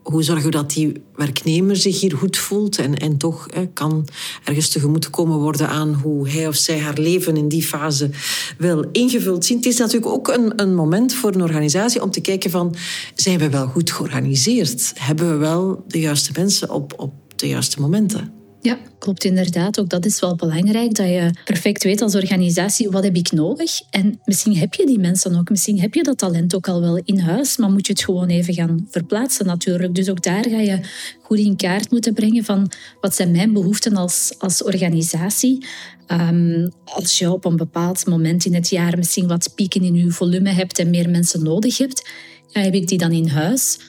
hoe 0.09 0.23
zorgen 0.23 0.45
we 0.45 0.51
dat 0.51 0.71
die 0.71 1.01
werknemer 1.15 1.75
zich 1.75 1.99
hier 1.99 2.17
goed 2.17 2.37
voelt 2.37 2.77
en, 2.77 2.97
en 2.97 3.17
toch 3.17 3.47
hè, 3.53 3.67
kan 3.67 4.07
ergens 4.43 4.69
tegemoet 4.69 5.09
komen 5.09 5.37
worden 5.37 5.69
aan 5.69 5.93
hoe 5.93 6.29
hij 6.29 6.47
of 6.47 6.55
zij 6.55 6.79
haar 6.79 6.97
leven 6.97 7.37
in 7.37 7.47
die 7.47 7.63
fase 7.63 8.09
wil 8.57 8.85
ingevuld 8.91 9.45
zien. 9.45 9.57
Het 9.57 9.65
is 9.65 9.77
natuurlijk 9.77 10.11
ook 10.11 10.27
een, 10.27 10.61
een 10.61 10.75
moment 10.75 11.13
voor 11.13 11.33
een 11.33 11.41
organisatie 11.41 12.01
om 12.01 12.11
te 12.11 12.21
kijken 12.21 12.51
van, 12.51 12.75
zijn 13.15 13.39
we 13.39 13.49
wel 13.49 13.67
goed 13.67 13.91
georganiseerd? 13.91 14.91
Hebben 14.95 15.29
we 15.29 15.35
wel 15.35 15.83
de 15.87 15.99
juiste 15.99 16.31
mensen 16.35 16.69
op, 16.69 16.93
op 16.97 17.13
de 17.35 17.47
juiste 17.47 17.81
momenten? 17.81 18.38
Ja, 18.61 18.77
klopt 18.99 19.23
inderdaad. 19.23 19.79
Ook 19.79 19.89
dat 19.89 20.05
is 20.05 20.19
wel 20.19 20.35
belangrijk, 20.35 20.95
dat 20.95 21.07
je 21.07 21.31
perfect 21.45 21.83
weet 21.83 22.01
als 22.01 22.15
organisatie 22.15 22.89
wat 22.89 23.03
heb 23.03 23.15
ik 23.15 23.31
nodig. 23.31 23.81
En 23.89 24.19
misschien 24.25 24.57
heb 24.57 24.73
je 24.73 24.85
die 24.85 24.99
mensen 24.99 25.35
ook, 25.35 25.49
misschien 25.49 25.79
heb 25.79 25.93
je 25.93 26.03
dat 26.03 26.17
talent 26.17 26.55
ook 26.55 26.67
al 26.67 26.81
wel 26.81 27.01
in 27.03 27.19
huis, 27.19 27.57
maar 27.57 27.71
moet 27.71 27.87
je 27.87 27.93
het 27.93 28.03
gewoon 28.03 28.27
even 28.27 28.53
gaan 28.53 28.87
verplaatsen 28.89 29.45
natuurlijk. 29.45 29.95
Dus 29.95 30.09
ook 30.09 30.23
daar 30.23 30.43
ga 30.49 30.59
je 30.59 30.79
goed 31.21 31.37
in 31.37 31.55
kaart 31.55 31.91
moeten 31.91 32.13
brengen 32.13 32.43
van 32.43 32.71
wat 33.01 33.15
zijn 33.15 33.31
mijn 33.31 33.53
behoeften 33.53 33.95
als, 33.95 34.33
als 34.37 34.63
organisatie. 34.63 35.65
Um, 36.07 36.71
als 36.85 37.17
je 37.17 37.31
op 37.31 37.45
een 37.45 37.55
bepaald 37.55 38.05
moment 38.05 38.45
in 38.45 38.53
het 38.53 38.69
jaar 38.69 38.97
misschien 38.97 39.27
wat 39.27 39.51
pieken 39.55 39.81
in 39.81 39.95
je 39.95 40.11
volume 40.11 40.49
hebt 40.49 40.79
en 40.79 40.89
meer 40.89 41.09
mensen 41.09 41.43
nodig 41.43 41.77
hebt, 41.77 42.09
heb 42.51 42.73
ik 42.73 42.87
die 42.87 42.97
dan 42.97 43.11
in 43.11 43.27
huis? 43.27 43.79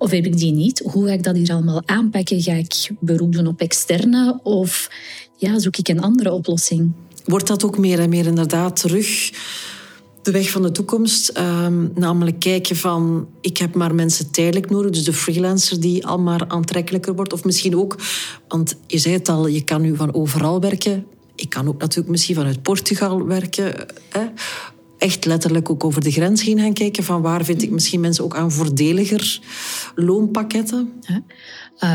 Of 0.00 0.10
heb 0.10 0.26
ik 0.26 0.38
die 0.38 0.52
niet? 0.52 0.82
Hoe 0.92 1.06
ga 1.06 1.12
ik 1.12 1.22
dat 1.22 1.36
hier 1.36 1.52
allemaal 1.52 1.82
aanpakken? 1.84 2.42
Ga 2.42 2.52
ik 2.52 2.90
beroep 3.00 3.32
doen 3.32 3.46
op 3.46 3.60
externe 3.60 4.40
of 4.42 4.90
ja, 5.36 5.58
zoek 5.58 5.76
ik 5.76 5.88
een 5.88 6.00
andere 6.00 6.32
oplossing? 6.32 6.92
Wordt 7.24 7.46
dat 7.46 7.64
ook 7.64 7.78
meer 7.78 7.98
en 7.98 8.08
meer 8.08 8.26
inderdaad 8.26 8.80
terug 8.80 9.32
de 10.22 10.30
weg 10.30 10.50
van 10.50 10.62
de 10.62 10.72
toekomst? 10.72 11.28
Ehm, 11.28 11.86
namelijk 11.94 12.38
kijken 12.38 12.76
van, 12.76 13.28
ik 13.40 13.56
heb 13.56 13.74
maar 13.74 13.94
mensen 13.94 14.30
tijdelijk 14.30 14.70
nodig. 14.70 14.90
Dus 14.90 15.04
de 15.04 15.12
freelancer 15.12 15.80
die 15.80 16.06
al 16.06 16.18
maar 16.18 16.44
aantrekkelijker 16.48 17.14
wordt. 17.14 17.32
Of 17.32 17.44
misschien 17.44 17.76
ook, 17.76 17.96
want 18.48 18.76
je 18.86 18.98
zei 18.98 19.14
het 19.14 19.28
al, 19.28 19.46
je 19.46 19.64
kan 19.64 19.82
nu 19.82 19.96
van 19.96 20.14
overal 20.14 20.60
werken. 20.60 21.06
Ik 21.34 21.48
kan 21.50 21.68
ook 21.68 21.80
natuurlijk 21.80 22.08
misschien 22.08 22.34
vanuit 22.34 22.62
Portugal 22.62 23.26
werken. 23.26 23.74
Hè? 24.08 24.26
Echt 25.00 25.24
letterlijk 25.24 25.70
ook 25.70 25.84
over 25.84 26.02
de 26.02 26.10
grens 26.10 26.42
heen 26.42 26.58
gaan 26.58 26.72
kijken 26.72 27.04
van 27.04 27.22
waar 27.22 27.44
vind 27.44 27.62
ik 27.62 27.70
misschien 27.70 28.00
mensen 28.00 28.24
ook 28.24 28.36
aan 28.36 28.52
voordeliger 28.52 29.40
loonpakketten? 29.94 30.92
Ja, 31.00 31.22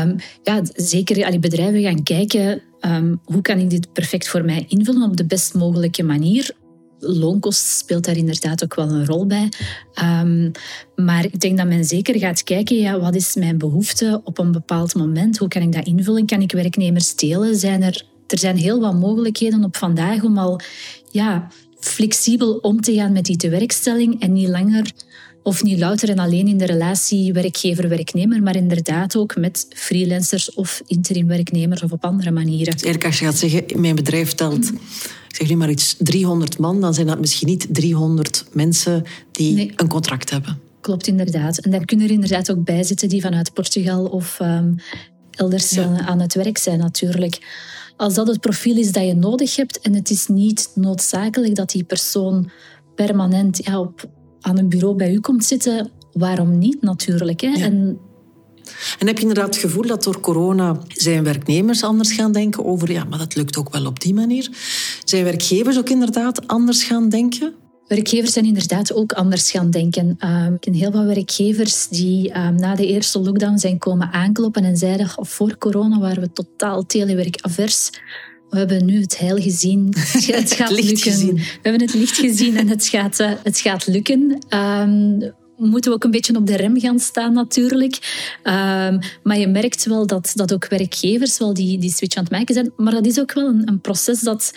um, 0.02 0.16
ja 0.42 0.60
zeker. 0.74 1.24
Allee, 1.24 1.38
bedrijven 1.38 1.82
gaan 1.82 2.02
kijken 2.02 2.62
um, 2.80 3.20
hoe 3.24 3.42
kan 3.42 3.58
ik 3.58 3.70
dit 3.70 3.92
perfect 3.92 4.28
voor 4.28 4.44
mij 4.44 4.64
invullen 4.68 5.10
op 5.10 5.16
de 5.16 5.26
best 5.26 5.54
mogelijke 5.54 6.02
manier. 6.02 6.50
Loonkost 6.98 7.78
speelt 7.78 8.04
daar 8.04 8.16
inderdaad 8.16 8.64
ook 8.64 8.74
wel 8.74 8.90
een 8.90 9.06
rol 9.06 9.26
bij. 9.26 9.48
Um, 10.02 10.50
maar 10.96 11.24
ik 11.24 11.40
denk 11.40 11.56
dat 11.56 11.66
men 11.66 11.84
zeker 11.84 12.18
gaat 12.18 12.42
kijken, 12.42 12.76
ja, 12.76 13.00
wat 13.00 13.14
is 13.14 13.34
mijn 13.34 13.58
behoefte 13.58 14.20
op 14.24 14.38
een 14.38 14.52
bepaald 14.52 14.94
moment? 14.94 15.38
Hoe 15.38 15.48
kan 15.48 15.62
ik 15.62 15.72
dat 15.72 15.86
invullen? 15.86 16.26
Kan 16.26 16.42
ik 16.42 16.52
werknemers 16.52 17.14
delen? 17.14 17.56
Zijn 17.56 17.82
er, 17.82 18.06
er 18.26 18.38
zijn 18.38 18.56
heel 18.56 18.80
wat 18.80 18.94
mogelijkheden 18.94 19.64
op 19.64 19.76
vandaag 19.76 20.22
om 20.22 20.38
al 20.38 20.60
ja, 21.10 21.48
flexibel 21.88 22.52
om 22.56 22.80
te 22.80 22.94
gaan 22.94 23.12
met 23.12 23.24
die 23.24 23.36
tewerkstelling 23.36 24.20
en 24.20 24.32
niet 24.32 24.48
langer 24.48 24.92
of 25.46 25.62
niet 25.62 25.78
louter 25.78 26.08
en 26.08 26.18
alleen 26.18 26.48
in 26.48 26.58
de 26.58 26.64
relatie 26.66 27.32
werkgever-werknemer, 27.32 28.42
maar 28.42 28.56
inderdaad 28.56 29.16
ook 29.16 29.36
met 29.36 29.66
freelancers 29.68 30.54
of 30.54 30.82
interim-werknemers 30.86 31.82
of 31.82 31.92
op 31.92 32.04
andere 32.04 32.30
manieren. 32.30 32.72
Eigenlijk 32.72 33.04
als 33.04 33.18
je 33.18 33.24
gaat 33.24 33.36
zeggen, 33.36 33.80
mijn 33.80 33.94
bedrijf 33.94 34.34
telt, 34.34 34.68
ik 35.28 35.36
zeg 35.36 35.48
nu 35.48 35.56
maar 35.56 35.70
iets, 35.70 35.94
300 35.98 36.58
man, 36.58 36.80
dan 36.80 36.94
zijn 36.94 37.06
dat 37.06 37.18
misschien 37.20 37.48
niet 37.48 37.66
300 37.70 38.44
mensen 38.52 39.04
die 39.32 39.72
een 39.76 39.88
contract 39.88 40.30
hebben. 40.30 40.58
Klopt, 40.80 41.06
inderdaad. 41.06 41.58
En 41.58 41.70
daar 41.70 41.84
kunnen 41.84 42.06
er 42.06 42.12
inderdaad 42.12 42.50
ook 42.50 42.64
bij 42.64 42.82
zitten 42.82 43.08
die 43.08 43.20
vanuit 43.20 43.52
Portugal 43.52 44.04
of 44.04 44.38
um, 44.40 44.76
elders 45.30 45.72
eh, 45.72 46.08
aan 46.08 46.20
het 46.20 46.34
werk 46.34 46.58
zijn 46.58 46.78
natuurlijk 46.78 47.38
als 47.96 48.14
dat 48.14 48.26
het 48.26 48.40
profiel 48.40 48.76
is 48.76 48.92
dat 48.92 49.06
je 49.06 49.14
nodig 49.14 49.56
hebt 49.56 49.80
en 49.80 49.94
het 49.94 50.10
is 50.10 50.26
niet 50.26 50.70
noodzakelijk 50.74 51.54
dat 51.54 51.70
die 51.70 51.84
persoon 51.84 52.50
permanent 52.94 53.64
ja, 53.64 53.80
op, 53.80 54.08
aan 54.40 54.58
een 54.58 54.68
bureau 54.68 54.96
bij 54.96 55.12
u 55.12 55.20
komt 55.20 55.44
zitten, 55.44 55.90
waarom 56.12 56.58
niet 56.58 56.82
natuurlijk? 56.82 57.40
Hè? 57.40 57.52
En, 57.52 57.98
en 58.98 59.06
heb 59.06 59.16
je 59.16 59.22
inderdaad 59.22 59.54
het 59.54 59.64
gevoel 59.64 59.86
dat 59.86 60.02
door 60.02 60.20
corona 60.20 60.78
zijn 60.88 61.24
werknemers 61.24 61.82
anders 61.82 62.12
gaan 62.12 62.32
denken 62.32 62.64
over, 62.64 62.92
ja, 62.92 63.04
maar 63.04 63.18
dat 63.18 63.34
lukt 63.34 63.56
ook 63.56 63.72
wel 63.72 63.86
op 63.86 64.00
die 64.00 64.14
manier. 64.14 64.50
Zijn 65.04 65.24
werkgevers 65.24 65.78
ook 65.78 65.88
inderdaad 65.88 66.46
anders 66.46 66.84
gaan 66.84 67.08
denken? 67.08 67.54
Werkgevers 67.86 68.32
zijn 68.32 68.44
inderdaad 68.44 68.92
ook 68.92 69.12
anders 69.12 69.50
gaan 69.50 69.70
denken. 69.70 70.18
Uh, 70.24 70.46
ik 70.54 70.60
ken 70.60 70.72
heel 70.72 70.90
veel 70.90 71.04
werkgevers 71.04 71.88
die 71.88 72.28
uh, 72.28 72.48
na 72.48 72.74
de 72.74 72.86
eerste 72.86 73.18
lockdown 73.18 73.56
zijn 73.56 73.78
komen 73.78 74.12
aankloppen 74.12 74.64
en 74.64 74.76
zeiden, 74.76 75.10
of 75.16 75.28
voor 75.28 75.58
corona 75.58 75.98
waren 75.98 76.22
we 76.22 76.32
totaal 76.32 76.86
telewerkavers. 76.86 77.90
We 78.50 78.58
hebben 78.58 78.84
nu 78.84 79.00
het 79.00 79.18
heil 79.18 79.36
gezien. 79.36 79.94
Het 80.26 80.52
gaat 80.58 80.70
lukken. 80.70 80.96
Gezien. 80.96 81.34
We 81.34 81.58
hebben 81.62 81.80
het 81.80 81.94
licht 81.94 82.16
gezien 82.16 82.56
en 82.56 82.68
het 82.68 82.86
gaat, 82.86 83.20
uh, 83.20 83.32
het 83.42 83.58
gaat 83.58 83.86
lukken. 83.86 84.38
Um, 84.48 85.32
moeten 85.56 85.90
we 85.90 85.96
ook 85.96 86.04
een 86.04 86.10
beetje 86.10 86.36
op 86.36 86.46
de 86.46 86.56
rem 86.56 86.80
gaan 86.80 86.98
staan 86.98 87.32
natuurlijk. 87.32 87.94
Um, 88.42 88.98
maar 89.22 89.38
je 89.38 89.48
merkt 89.48 89.84
wel 89.84 90.06
dat, 90.06 90.32
dat 90.34 90.52
ook 90.52 90.68
werkgevers 90.68 91.38
wel 91.38 91.54
die, 91.54 91.78
die 91.78 91.92
switch 91.92 92.16
aan 92.16 92.22
het 92.22 92.32
maken 92.32 92.54
zijn. 92.54 92.72
Maar 92.76 92.92
dat 92.92 93.06
is 93.06 93.20
ook 93.20 93.32
wel 93.32 93.48
een, 93.48 93.68
een 93.68 93.80
proces 93.80 94.20
dat 94.20 94.52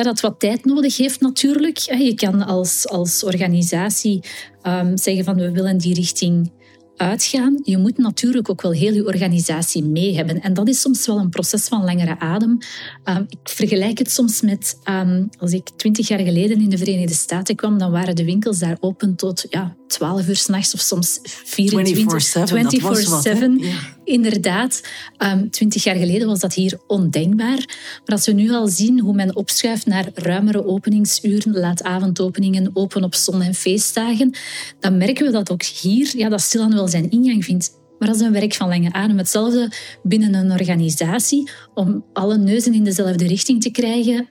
ja, 0.00 0.06
dat 0.06 0.20
wat 0.20 0.40
tijd 0.40 0.64
nodig 0.64 0.96
heeft 0.96 1.20
natuurlijk. 1.20 1.78
Je 1.78 2.14
kan 2.14 2.42
als, 2.46 2.88
als 2.88 3.24
organisatie 3.24 4.20
um, 4.62 4.96
zeggen 4.96 5.24
van 5.24 5.34
we 5.34 5.50
willen 5.50 5.78
die 5.78 5.94
richting 5.94 6.52
uitgaan. 6.96 7.60
Je 7.62 7.78
moet 7.78 7.98
natuurlijk 7.98 8.50
ook 8.50 8.62
wel 8.62 8.72
heel 8.72 8.92
je 8.92 9.06
organisatie 9.06 9.84
mee 9.84 10.16
hebben. 10.16 10.40
En 10.40 10.54
dat 10.54 10.68
is 10.68 10.80
soms 10.80 11.06
wel 11.06 11.18
een 11.18 11.28
proces 11.28 11.68
van 11.68 11.84
langere 11.84 12.18
adem. 12.18 12.58
Um, 13.04 13.26
ik 13.28 13.38
vergelijk 13.42 13.98
het 13.98 14.10
soms 14.10 14.40
met 14.40 14.78
um, 14.90 15.28
als 15.38 15.52
ik 15.52 15.68
twintig 15.76 16.08
jaar 16.08 16.18
geleden 16.18 16.60
in 16.60 16.70
de 16.70 16.78
Verenigde 16.78 17.14
Staten 17.14 17.56
kwam, 17.56 17.78
dan 17.78 17.90
waren 17.90 18.16
de 18.16 18.24
winkels 18.24 18.58
daar 18.58 18.76
open 18.80 19.16
tot 19.16 19.46
ja, 19.50 19.76
12 19.90 20.28
uur 20.28 20.36
s'nachts 20.36 20.74
of 20.74 20.80
soms 20.80 21.20
24-7. 21.44 22.46
24-7. 22.48 23.60
Inderdaad, 24.04 24.82
um, 25.18 25.50
20 25.50 25.84
jaar 25.84 25.96
geleden 25.96 26.26
was 26.26 26.40
dat 26.40 26.54
hier 26.54 26.78
ondenkbaar. 26.86 27.64
Maar 28.04 28.16
als 28.16 28.26
we 28.26 28.32
nu 28.32 28.50
al 28.50 28.68
zien 28.68 29.00
hoe 29.00 29.14
men 29.14 29.36
opschuift 29.36 29.86
naar 29.86 30.10
ruimere 30.14 30.64
openingsuren, 30.64 31.52
laatavondopeningen, 31.52 32.70
open 32.74 33.04
op 33.04 33.14
zon- 33.14 33.42
en 33.42 33.54
feestdagen, 33.54 34.34
dan 34.80 34.96
merken 34.96 35.26
we 35.26 35.32
dat 35.32 35.50
ook 35.50 35.62
hier 35.62 36.10
ja, 36.16 36.28
dat 36.28 36.40
stilaan 36.40 36.74
wel 36.74 36.88
zijn 36.88 37.10
ingang 37.10 37.44
vindt. 37.44 37.78
Maar 37.98 38.08
dat 38.08 38.20
is 38.20 38.26
een 38.26 38.32
werk 38.32 38.54
van 38.54 38.68
lange 38.68 38.92
adem. 38.92 39.18
Hetzelfde 39.18 39.72
binnen 40.02 40.34
een 40.34 40.50
organisatie. 40.50 41.50
Om 41.74 42.04
alle 42.12 42.38
neuzen 42.38 42.74
in 42.74 42.84
dezelfde 42.84 43.26
richting 43.26 43.62
te 43.62 43.70
krijgen, 43.70 44.28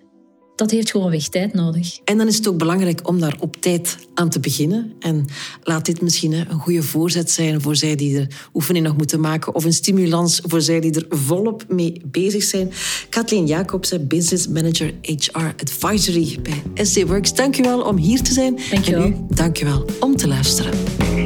dat 0.59 0.71
heeft 0.71 0.91
gewoon 0.91 1.11
weg 1.11 1.27
tijd 1.27 1.53
nodig. 1.53 1.99
En 2.03 2.17
dan 2.17 2.27
is 2.27 2.35
het 2.35 2.47
ook 2.47 2.57
belangrijk 2.57 3.07
om 3.07 3.19
daar 3.19 3.35
op 3.39 3.55
tijd 3.55 3.97
aan 4.13 4.29
te 4.29 4.39
beginnen. 4.39 4.93
En 4.99 5.25
laat 5.63 5.85
dit 5.85 6.01
misschien 6.01 6.33
een 6.33 6.59
goede 6.59 6.83
voorzet 6.83 7.31
zijn 7.31 7.61
voor 7.61 7.75
zij 7.75 7.95
die 7.95 8.19
er 8.19 8.27
oefening 8.53 8.85
nog 8.85 8.97
moeten 8.97 9.19
maken. 9.19 9.55
Of 9.55 9.63
een 9.63 9.73
stimulans 9.73 10.41
voor 10.43 10.61
zij 10.61 10.79
die 10.79 10.93
er 10.93 11.05
volop 11.09 11.65
mee 11.67 12.01
bezig 12.05 12.43
zijn. 12.43 12.71
Kathleen 13.09 13.45
Jacobsen, 13.45 14.07
Business 14.07 14.47
Manager 14.47 14.93
HR 15.01 15.53
Advisory 15.57 16.39
bij 16.41 16.85
SD 16.85 17.03
Works. 17.03 17.33
Dank 17.33 17.55
je 17.55 17.63
wel 17.63 17.81
om 17.81 17.97
hier 17.97 18.21
te 18.21 18.33
zijn. 18.33 18.59
Dank 18.71 18.85
je 18.85 18.91
wel. 18.91 19.03
En 19.03 19.27
u, 19.29 19.35
dank 19.35 19.57
je 19.57 19.65
wel 19.65 19.85
om 19.99 20.15
te 20.15 20.27
luisteren. 20.27 21.18